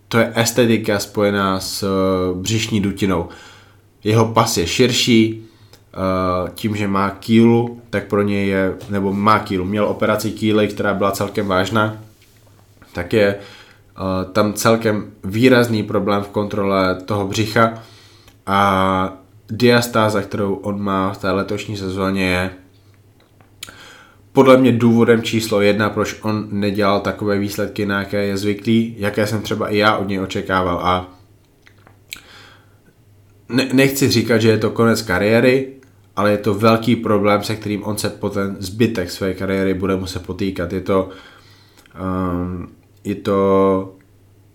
to 0.08 0.18
je 0.18 0.32
estetika 0.36 1.00
spojená 1.00 1.60
s 1.60 1.84
uh, 1.84 2.42
břišní 2.42 2.82
dutinou. 2.82 3.30
Jeho 4.04 4.26
pas 4.26 4.58
je 4.58 4.68
širší, 4.68 5.44
uh, 5.98 6.50
tím, 6.50 6.76
že 6.76 6.88
má 6.88 7.10
kýlu, 7.10 7.82
tak 7.90 8.08
pro 8.08 8.22
něj 8.22 8.48
je, 8.48 8.74
nebo 8.90 9.14
má 9.14 9.40
kýlu, 9.40 9.66
měl 9.66 9.86
operaci 9.86 10.32
kýly, 10.32 10.68
která 10.68 10.94
byla 10.94 11.12
celkem 11.12 11.48
vážná, 11.48 11.98
tak 12.96 13.14
je 13.14 13.36
uh, 13.36 14.32
tam 14.32 14.54
celkem 14.54 15.12
výrazný 15.24 15.84
problém 15.84 16.24
v 16.24 16.28
kontrole 16.28 16.96
toho 17.06 17.28
břicha 17.28 17.84
a 18.46 19.18
diastáza, 19.52 20.22
kterou 20.22 20.54
on 20.56 20.82
má 20.82 21.14
v 21.14 21.18
té 21.18 21.32
letošní 21.32 21.78
sezóně 21.78 22.30
je 22.30 22.52
podle 24.36 24.58
mě 24.58 24.72
důvodem 24.72 25.22
číslo 25.22 25.62
jedna, 25.62 25.90
proč 25.90 26.20
on 26.22 26.48
nedělal 26.52 27.00
takové 27.00 27.40
výsledky, 27.40 27.86
na 27.86 28.00
jaké 28.00 28.26
je 28.26 28.38
zvyklý, 28.38 28.96
jaké 28.98 29.28
jsem 29.28 29.42
třeba 29.42 29.70
i 29.70 29.78
já 29.78 29.98
od 29.98 30.08
něj 30.08 30.20
očekával 30.20 30.80
a 30.84 31.10
ne, 33.50 33.70
nechci 33.74 34.10
říkat, 34.10 34.38
že 34.38 34.50
je 34.50 34.58
to 34.58 34.70
konec 34.70 35.02
kariéry, 35.02 35.74
ale 36.16 36.32
je 36.32 36.38
to 36.38 36.54
velký 36.54 36.96
problém, 36.96 37.44
se 37.44 37.56
kterým 37.56 37.84
on 37.84 37.98
se 37.98 38.10
po 38.10 38.30
ten 38.30 38.56
zbytek 38.60 39.12
své 39.12 39.34
kariéry 39.34 39.74
bude 39.74 39.96
muset 39.96 40.26
potýkat. 40.26 40.74
Je 40.74 40.82
to, 40.82 41.10
um, 42.02 42.68
je 43.06 43.16
to 43.16 43.96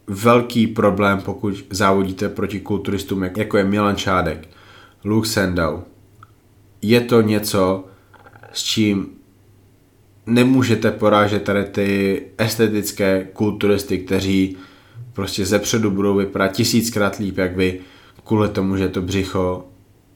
velký 0.07 0.67
problém, 0.67 1.21
pokud 1.21 1.55
závodíte 1.71 2.29
proti 2.29 2.61
kulturistům, 2.61 3.23
jako 3.37 3.57
je 3.57 3.65
Milan 3.65 3.97
Čádek, 3.97 4.49
Luke 5.05 5.29
Sendau. 5.29 5.79
Je 6.83 7.01
to 7.01 7.21
něco, 7.21 7.85
s 8.53 8.63
čím 8.63 9.09
nemůžete 10.27 10.91
porážet 10.91 11.43
tady 11.43 11.65
ty 11.65 12.23
estetické 12.39 13.29
kulturisty, 13.33 13.99
kteří 13.99 14.57
prostě 15.13 15.47
zepředu 15.47 15.91
budou 15.91 16.17
vypadat 16.17 16.53
tisíckrát 16.53 17.17
líp, 17.17 17.39
jak 17.39 17.57
vy, 17.57 17.81
kvůli 18.25 18.49
tomu, 18.49 18.77
že 18.77 18.89
to 18.89 19.03
břicho 19.03 19.65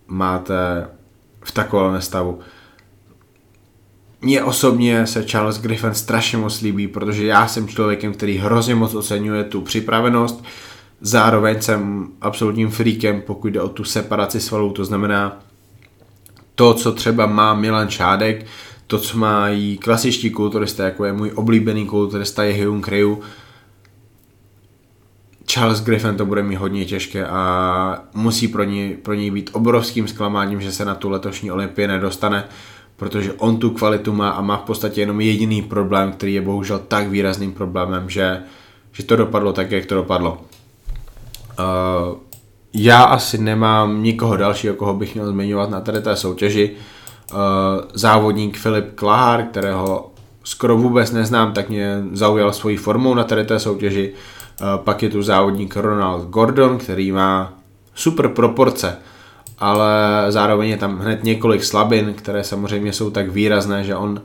máte 0.07 0.89
v 1.45 1.53
takovém 1.53 2.01
stavu. 2.03 2.39
Mně 4.25 4.45
osobně 4.45 5.07
se 5.07 5.25
Charles 5.25 5.61
Griffin 5.61 5.95
strašně 5.95 6.39
moc 6.39 6.61
líbí, 6.61 6.89
protože 6.89 7.27
já 7.27 7.49
jsem 7.49 7.69
člověkem, 7.69 8.13
který 8.13 8.39
hrozně 8.39 8.75
moc 8.75 8.95
oceňuje 8.95 9.45
tu 9.45 9.61
připravenost, 9.61 10.45
zároveň 11.01 11.63
jsem 11.63 12.09
absolutním 12.21 12.71
freakem, 12.71 13.23
pokud 13.27 13.49
jde 13.49 13.61
o 13.61 13.69
tu 13.69 13.85
separaci 13.85 14.41
svalů, 14.41 14.73
to 14.73 14.85
znamená 14.85 15.41
to, 16.55 16.75
co 16.75 16.93
třeba 16.93 17.27
má 17.27 17.55
Milan 17.55 17.89
Čádek, 17.89 18.47
to, 18.87 18.99
co 18.99 19.19
mají 19.19 19.79
klasičtí 19.79 20.31
kulturisté, 20.31 20.83
jako 20.83 21.05
je 21.05 21.13
můj 21.13 21.33
oblíbený 21.35 21.87
kulturista 21.87 22.45
je 22.45 22.53
Hyun 22.53 22.81
Kryu, 22.81 23.21
Charles 25.47 25.81
Griffin 25.81 26.17
to 26.17 26.27
bude 26.27 26.43
mít 26.43 26.57
hodně 26.57 26.85
těžké 26.85 27.27
a 27.27 28.05
musí 28.15 28.49
pro 28.49 28.65
něj, 28.65 28.97
pro 28.97 29.15
něj 29.15 29.31
být 29.31 29.51
obrovským 29.53 30.09
zklamáním, 30.09 30.61
že 30.61 30.73
se 30.73 30.85
na 30.85 30.95
tu 30.95 31.09
letošní 31.11 31.51
olympii 31.51 31.87
nedostane, 31.89 32.45
protože 32.97 33.33
on 33.33 33.57
tu 33.57 33.71
kvalitu 33.71 34.13
má 34.13 34.31
a 34.31 34.41
má 34.41 34.57
v 34.57 34.63
podstatě 34.63 35.01
jenom 35.01 35.21
jediný 35.21 35.63
problém, 35.63 36.13
který 36.13 36.35
je 36.35 36.41
bohužel 36.41 36.79
tak 36.89 37.09
výrazným 37.09 37.53
problémem, 37.53 38.11
že, 38.11 38.43
že 38.93 39.03
to 39.03 39.17
dopadlo 39.17 39.53
tak, 39.53 39.71
jak 39.71 39.87
to 39.87 39.95
dopadlo. 39.95 40.39
Uh, 41.59 42.17
já 42.75 43.05
asi 43.05 43.39
nemám 43.39 44.03
nikoho 44.03 44.37
dalšího, 44.37 44.75
koho 44.75 44.95
bych 44.95 45.15
měl 45.15 45.27
zmiňovat 45.27 45.71
na 45.71 45.81
tady 45.81 46.01
té 46.01 46.17
soutěži. 46.17 46.71
Uh, 47.33 47.39
závodník 47.95 48.59
Filip 48.59 48.95
Klahár, 48.95 49.43
kterého 49.43 50.11
skoro 50.45 50.77
vůbec 50.77 51.13
neznám, 51.13 51.53
tak 51.53 51.69
mě 51.69 52.03
zaujal 52.13 52.53
svojí 52.53 52.77
formou 52.77 53.15
na 53.15 53.25
tady 53.25 53.45
té 53.45 53.59
soutěži. 53.59 54.13
Uh, 54.61 54.85
pak 54.85 55.03
je 55.03 55.11
tu 55.11 55.23
závodník 55.23 55.77
Ronald 55.77 56.29
Gordon, 56.29 56.79
který 56.79 57.13
má 57.13 57.53
super 57.95 58.29
proporce, 58.29 58.97
ale 59.59 59.93
zároveň 60.29 60.71
je 60.71 60.77
tam 60.77 60.99
hned 60.99 61.25
několik 61.25 61.65
slabin, 61.65 62.15
které 62.15 62.45
samozřejmě 62.45 62.93
jsou 62.93 63.11
tak 63.11 63.31
výrazné, 63.31 63.85
že 63.85 63.97
on 63.97 64.23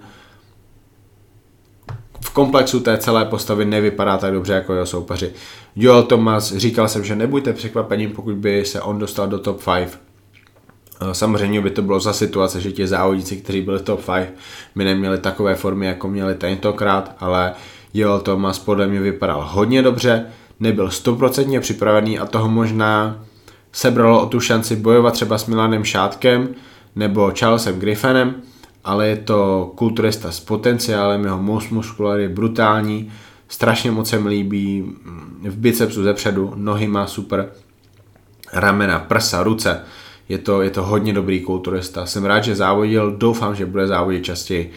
v 2.21 2.29
komplexu 2.29 2.79
té 2.79 2.97
celé 2.97 3.25
postavy 3.25 3.65
nevypadá 3.65 4.17
tak 4.17 4.33
dobře 4.33 4.53
jako 4.53 4.73
jeho 4.73 4.85
soupeři. 4.85 5.33
Joel 5.75 6.03
Thomas, 6.03 6.53
říkal 6.55 6.87
jsem, 6.87 7.03
že 7.03 7.15
nebuďte 7.15 7.53
překvapením, 7.53 8.11
pokud 8.11 8.35
by 8.35 8.65
se 8.65 8.81
on 8.81 8.99
dostal 8.99 9.27
do 9.27 9.39
top 9.39 9.61
5. 9.63 9.99
Samozřejmě 11.11 11.61
by 11.61 11.69
to 11.69 11.81
bylo 11.81 11.99
za 11.99 12.13
situace, 12.13 12.61
že 12.61 12.71
ti 12.71 12.87
závodníci, 12.87 13.37
kteří 13.37 13.61
byli 13.61 13.79
top 13.79 14.05
5, 14.05 14.33
by 14.75 14.83
neměli 14.83 15.17
takové 15.17 15.55
formy, 15.55 15.85
jako 15.85 16.07
měli 16.07 16.35
tentokrát, 16.35 17.15
ale 17.19 17.53
Joel 17.93 18.19
Thomas 18.19 18.59
podle 18.59 18.87
mě 18.87 18.99
vypadal 18.99 19.49
hodně 19.51 19.81
dobře, 19.81 20.25
nebyl 20.59 20.91
stoprocentně 20.91 21.59
připravený 21.59 22.19
a 22.19 22.25
toho 22.25 22.49
možná 22.49 23.25
sebralo 23.71 24.23
o 24.23 24.25
tu 24.25 24.39
šanci 24.39 24.75
bojovat 24.75 25.13
třeba 25.13 25.37
s 25.37 25.45
Milanem 25.45 25.83
Šátkem 25.83 26.49
nebo 26.95 27.31
Charlesem 27.39 27.79
Griffinem, 27.79 28.35
ale 28.83 29.07
je 29.07 29.17
to 29.17 29.71
kulturista 29.75 30.31
s 30.31 30.39
potenciálem, 30.39 31.23
jeho 31.23 31.41
most 31.41 31.71
muscular 31.71 32.19
je 32.19 32.29
brutální, 32.29 33.11
strašně 33.47 33.91
moc 33.91 34.09
se 34.09 34.19
mi 34.19 34.29
líbí 34.29 34.81
mm, 34.81 35.45
v 35.49 35.57
bicepsu 35.57 36.03
zepředu, 36.03 36.53
nohy 36.55 36.87
má 36.87 37.07
super, 37.07 37.49
ramena, 38.53 38.99
prsa, 38.99 39.43
ruce, 39.43 39.81
je 40.29 40.37
to, 40.37 40.61
je 40.61 40.69
to 40.69 40.83
hodně 40.83 41.13
dobrý 41.13 41.41
kulturista. 41.41 42.05
Jsem 42.05 42.25
rád, 42.25 42.43
že 42.43 42.55
závodil, 42.55 43.11
doufám, 43.17 43.55
že 43.55 43.65
bude 43.65 43.87
závodit 43.87 44.25
častěji. 44.25 44.71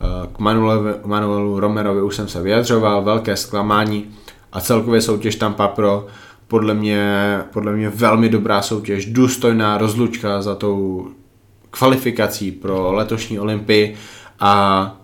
Eh, 0.00 0.28
k 0.32 0.38
Manuelu, 0.38 0.96
Manuelu 1.04 1.60
Romerovi 1.60 2.02
už 2.02 2.16
jsem 2.16 2.28
se 2.28 2.42
vyjadřoval, 2.42 3.02
velké 3.02 3.36
zklamání 3.36 4.10
a 4.52 4.60
celkově 4.60 5.00
soutěž 5.00 5.36
Tampa 5.36 5.68
Pro 5.68 6.06
podle 6.48 6.74
mě, 6.74 7.38
podle 7.52 7.72
mě 7.72 7.88
velmi 7.88 8.28
dobrá 8.28 8.62
soutěž, 8.62 9.06
důstojná 9.06 9.78
rozlučka 9.78 10.42
za 10.42 10.54
tou 10.54 11.08
kvalifikací 11.70 12.52
pro 12.52 12.92
letošní 12.92 13.38
olympii 13.38 13.94
a 14.40 14.96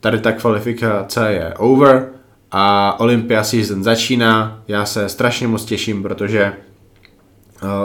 tady 0.00 0.20
ta 0.20 0.32
kvalifikace 0.32 1.32
je 1.32 1.54
over 1.56 2.08
a 2.50 2.96
Olympia 3.00 3.44
season 3.44 3.82
začíná. 3.82 4.62
Já 4.68 4.86
se 4.86 5.08
strašně 5.08 5.48
moc 5.48 5.64
těším, 5.64 6.02
protože 6.02 6.42
eh, 6.42 6.54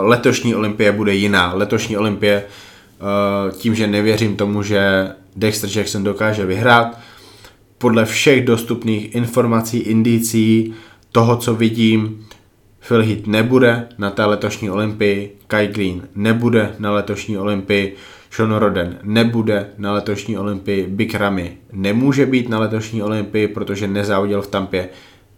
letošní 0.01 0.55
olympie 0.55 0.91
bude 0.91 1.15
jiná. 1.15 1.53
Letošní 1.53 1.97
olympie 1.97 2.43
eh, 2.43 3.51
tím, 3.51 3.75
že 3.75 3.87
nevěřím 3.87 4.35
tomu, 4.35 4.63
že 4.63 5.11
Dexter 5.35 5.69
Jackson 5.75 6.03
dokáže 6.03 6.45
vyhrát, 6.45 6.99
podle 7.77 8.05
všech 8.05 8.45
dostupných 8.45 9.15
informací, 9.15 9.77
indicí, 9.77 10.73
toho, 11.11 11.37
co 11.37 11.55
vidím, 11.55 12.26
Phil 12.87 13.03
Heath 13.03 13.27
nebude 13.27 13.87
na 13.97 14.09
té 14.09 14.25
letošní 14.25 14.69
olympii, 14.69 15.37
Kai 15.47 15.67
Green 15.67 16.07
nebude 16.15 16.75
na 16.79 16.91
letošní 16.91 17.37
olympii, 17.37 17.95
Sean 18.31 18.55
Roden 18.55 18.99
nebude 19.03 19.69
na 19.77 19.93
letošní 19.93 20.37
olympii, 20.37 20.87
Big 20.87 21.15
Ramy 21.15 21.57
nemůže 21.71 22.25
být 22.25 22.49
na 22.49 22.59
letošní 22.59 23.03
olympii, 23.03 23.47
protože 23.47 23.87
nezávodil 23.87 24.41
v 24.41 24.47
Tampě, 24.47 24.89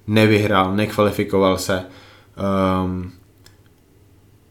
nevyhrál, 0.08 0.76
nekvalifikoval 0.76 1.58
se. 1.58 1.84
Um, 2.84 3.12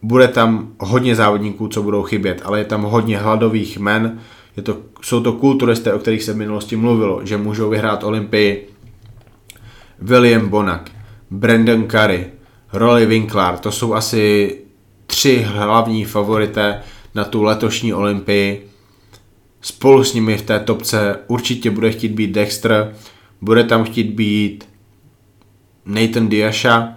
bude 0.03 0.29
tam 0.29 0.73
hodně 0.81 1.17
závodníků, 1.17 1.69
co 1.69 1.83
budou 1.83 2.03
chybět, 2.03 2.43
ale 2.45 2.59
je 2.59 2.65
tam 2.65 2.83
hodně 2.83 3.19
hladových 3.19 3.79
men. 3.79 4.19
Je 4.57 4.63
to, 4.63 4.77
jsou 5.03 5.21
to 5.21 5.33
kulturisté, 5.33 5.95
o 5.95 5.99
kterých 5.99 6.23
se 6.23 6.33
v 6.33 6.37
minulosti 6.37 6.77
mluvilo, 6.77 7.27
že 7.27 7.37
můžou 7.37 7.71
vyhrát 7.71 8.05
Olympii. 8.05 8.69
William 9.99 10.49
Bonak, 10.49 10.91
Brandon 11.31 11.89
Curry, 11.89 12.38
Rolly 12.73 13.07
Winkler, 13.07 13.59
to 13.59 13.73
jsou 13.73 13.95
asi 13.95 14.57
tři 15.07 15.47
hlavní 15.49 16.05
favorité 16.05 16.83
na 17.15 17.25
tu 17.25 17.43
letošní 17.43 17.95
Olympii. 17.95 18.69
Spolu 19.61 20.05
s 20.05 20.15
nimi 20.15 20.37
v 20.39 20.43
té 20.43 20.61
topce 20.61 21.19
určitě 21.27 21.71
bude 21.71 21.91
chtít 21.91 22.09
být 22.09 22.31
Dexter, 22.31 22.95
bude 23.41 23.65
tam 23.65 23.85
chtít 23.85 24.15
být 24.15 24.69
Nathan 25.85 26.29
Diasha, 26.29 26.95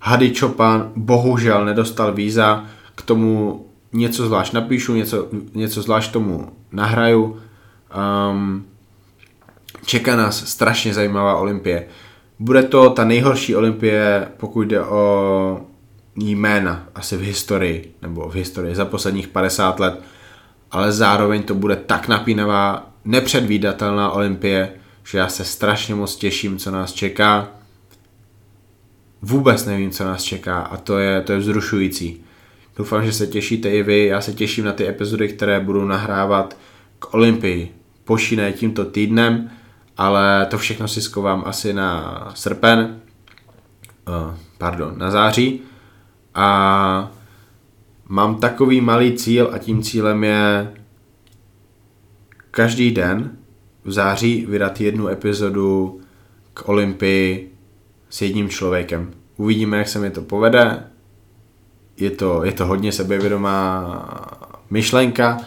Hady 0.00 0.34
Chopin 0.34 0.82
bohužel 0.96 1.64
nedostal 1.64 2.12
víza, 2.12 2.64
k 2.94 3.02
tomu 3.02 3.66
něco 3.92 4.26
zvlášť 4.26 4.52
napíšu, 4.52 4.94
něco, 4.94 5.28
něco 5.54 5.82
zvlášť 5.82 6.12
tomu 6.12 6.48
nahraju. 6.72 7.36
Um, 8.30 8.66
čeká 9.86 10.16
nás 10.16 10.48
strašně 10.48 10.94
zajímavá 10.94 11.36
olympie. 11.36 11.86
Bude 12.38 12.62
to 12.62 12.90
ta 12.90 13.04
nejhorší 13.04 13.56
olympie, 13.56 14.28
pokud 14.36 14.62
jde 14.62 14.82
o 14.82 15.60
jména, 16.16 16.88
asi 16.94 17.16
v 17.16 17.20
historii, 17.20 17.94
nebo 18.02 18.28
v 18.28 18.34
historii 18.34 18.74
za 18.74 18.84
posledních 18.84 19.28
50 19.28 19.80
let, 19.80 20.00
ale 20.70 20.92
zároveň 20.92 21.42
to 21.42 21.54
bude 21.54 21.76
tak 21.76 22.08
napínavá, 22.08 22.90
nepředvídatelná 23.04 24.10
olympie, 24.10 24.72
že 25.04 25.18
já 25.18 25.28
se 25.28 25.44
strašně 25.44 25.94
moc 25.94 26.16
těším, 26.16 26.58
co 26.58 26.70
nás 26.70 26.92
čeká. 26.92 27.48
Vůbec 29.22 29.66
nevím, 29.66 29.90
co 29.90 30.04
nás 30.04 30.22
čeká 30.22 30.60
a 30.60 30.76
to 30.76 30.98
je, 30.98 31.20
to 31.20 31.32
je 31.32 31.38
vzrušující. 31.38 32.24
Doufám, 32.76 33.04
že 33.04 33.12
se 33.12 33.26
těšíte 33.26 33.70
i 33.70 33.82
vy, 33.82 34.06
já 34.06 34.20
se 34.20 34.32
těším 34.32 34.64
na 34.64 34.72
ty 34.72 34.88
epizody, 34.88 35.28
které 35.28 35.60
budu 35.60 35.84
nahrávat 35.84 36.56
k 36.98 37.14
Olympii. 37.14 37.74
Počínaje 38.04 38.52
tímto 38.52 38.84
týdnem, 38.84 39.50
ale 39.98 40.46
to 40.46 40.58
všechno 40.58 40.88
si 40.88 41.02
skovám 41.02 41.42
asi 41.46 41.72
na 41.72 42.32
srpen, 42.34 43.00
uh, 44.08 44.34
pardon, 44.58 44.98
na 44.98 45.10
září 45.10 45.60
a 46.34 47.10
mám 48.08 48.40
takový 48.40 48.80
malý 48.80 49.12
cíl 49.12 49.50
a 49.52 49.58
tím 49.58 49.82
cílem 49.82 50.24
je 50.24 50.72
každý 52.50 52.90
den 52.90 53.38
v 53.84 53.92
září 53.92 54.46
vydat 54.46 54.80
jednu 54.80 55.08
epizodu 55.08 56.00
k 56.54 56.68
Olympii 56.68 57.52
s 58.10 58.22
jedním 58.22 58.48
člověkem. 58.48 59.10
Uvidíme, 59.36 59.78
jak 59.78 59.88
se 59.88 59.98
mi 59.98 60.10
to 60.10 60.22
povede. 60.22 60.82
Je 61.96 62.10
to, 62.10 62.44
je 62.44 62.52
to 62.52 62.66
hodně 62.66 62.92
sebevědomá 62.92 63.84
myšlenka, 64.70 65.38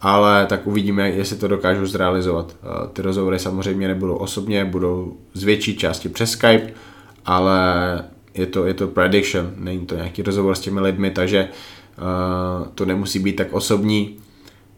ale 0.00 0.46
tak 0.46 0.66
uvidíme, 0.66 1.10
jestli 1.10 1.36
to 1.36 1.48
dokážu 1.48 1.86
zrealizovat. 1.86 2.56
Eh, 2.62 2.88
ty 2.92 3.02
rozhovory 3.02 3.38
samozřejmě 3.38 3.88
nebudou 3.88 4.14
osobně, 4.14 4.64
budou 4.64 5.16
z 5.34 5.42
větší 5.44 5.76
části 5.76 6.08
přes 6.08 6.30
Skype, 6.30 6.70
ale 7.24 7.58
je 8.34 8.46
to, 8.46 8.66
je 8.66 8.74
to 8.74 8.86
prediction, 8.86 9.52
není 9.56 9.86
to 9.86 9.94
nějaký 9.94 10.22
rozhovor 10.22 10.54
s 10.54 10.60
těmi 10.60 10.80
lidmi, 10.80 11.10
takže 11.10 11.48
uh, 11.48 12.68
to 12.74 12.84
nemusí 12.84 13.18
být 13.18 13.36
tak 13.36 13.52
osobní. 13.52 14.16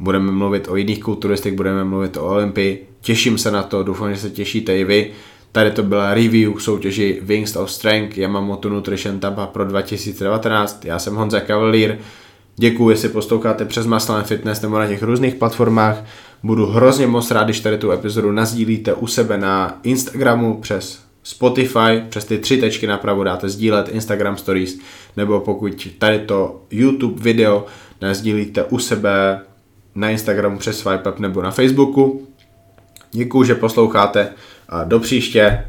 Budeme 0.00 0.32
mluvit 0.32 0.68
o 0.68 0.76
jiných 0.76 1.00
kulturistech, 1.00 1.54
budeme 1.54 1.84
mluvit 1.84 2.16
o 2.16 2.24
Olympii. 2.24 2.88
Těším 3.00 3.38
se 3.38 3.50
na 3.50 3.62
to, 3.62 3.82
doufám, 3.82 4.14
že 4.14 4.20
se 4.20 4.30
těšíte 4.30 4.78
i 4.78 4.84
vy. 4.84 5.10
Tady 5.52 5.70
to 5.70 5.82
byla 5.82 6.14
review 6.14 6.58
soutěži 6.58 7.18
Wings 7.22 7.56
of 7.56 7.70
Strength 7.70 8.18
Yamamoto 8.18 8.68
Nutrition 8.68 9.20
Tampa 9.20 9.46
pro 9.46 9.64
2019. 9.64 10.84
Já 10.84 10.98
jsem 10.98 11.14
Honza 11.14 11.40
Cavalier. 11.40 11.98
Děkuji, 12.60 12.90
jestli 12.90 13.08
posloucháte 13.08 13.64
přes 13.64 13.86
Maslan 13.86 14.24
Fitness 14.24 14.62
nebo 14.62 14.78
na 14.78 14.86
těch 14.86 15.02
různých 15.02 15.34
platformách. 15.34 16.04
Budu 16.42 16.66
hrozně 16.66 17.06
moc 17.06 17.30
rád, 17.30 17.44
když 17.44 17.60
tady 17.60 17.78
tu 17.78 17.90
epizodu 17.90 18.32
nazdílíte 18.32 18.94
u 18.94 19.06
sebe 19.06 19.38
na 19.38 19.80
Instagramu 19.82 20.60
přes 20.60 21.00
Spotify, 21.22 22.02
přes 22.08 22.24
ty 22.24 22.38
tři 22.38 22.56
tečky 22.56 22.86
napravo 22.86 23.24
dáte 23.24 23.48
sdílet 23.48 23.88
Instagram 23.88 24.36
Stories, 24.36 24.78
nebo 25.16 25.40
pokud 25.40 25.88
tady 25.98 26.18
to 26.18 26.62
YouTube 26.70 27.22
video 27.22 27.66
nazdílíte 28.00 28.64
u 28.64 28.78
sebe 28.78 29.40
na 29.94 30.10
Instagramu 30.10 30.58
přes 30.58 30.78
Swipe 30.78 31.10
Up 31.10 31.18
nebo 31.18 31.42
na 31.42 31.50
Facebooku. 31.50 32.26
Děkuji, 33.12 33.44
že 33.44 33.54
posloucháte 33.54 34.28
do 34.84 35.00
příště. 35.00 35.64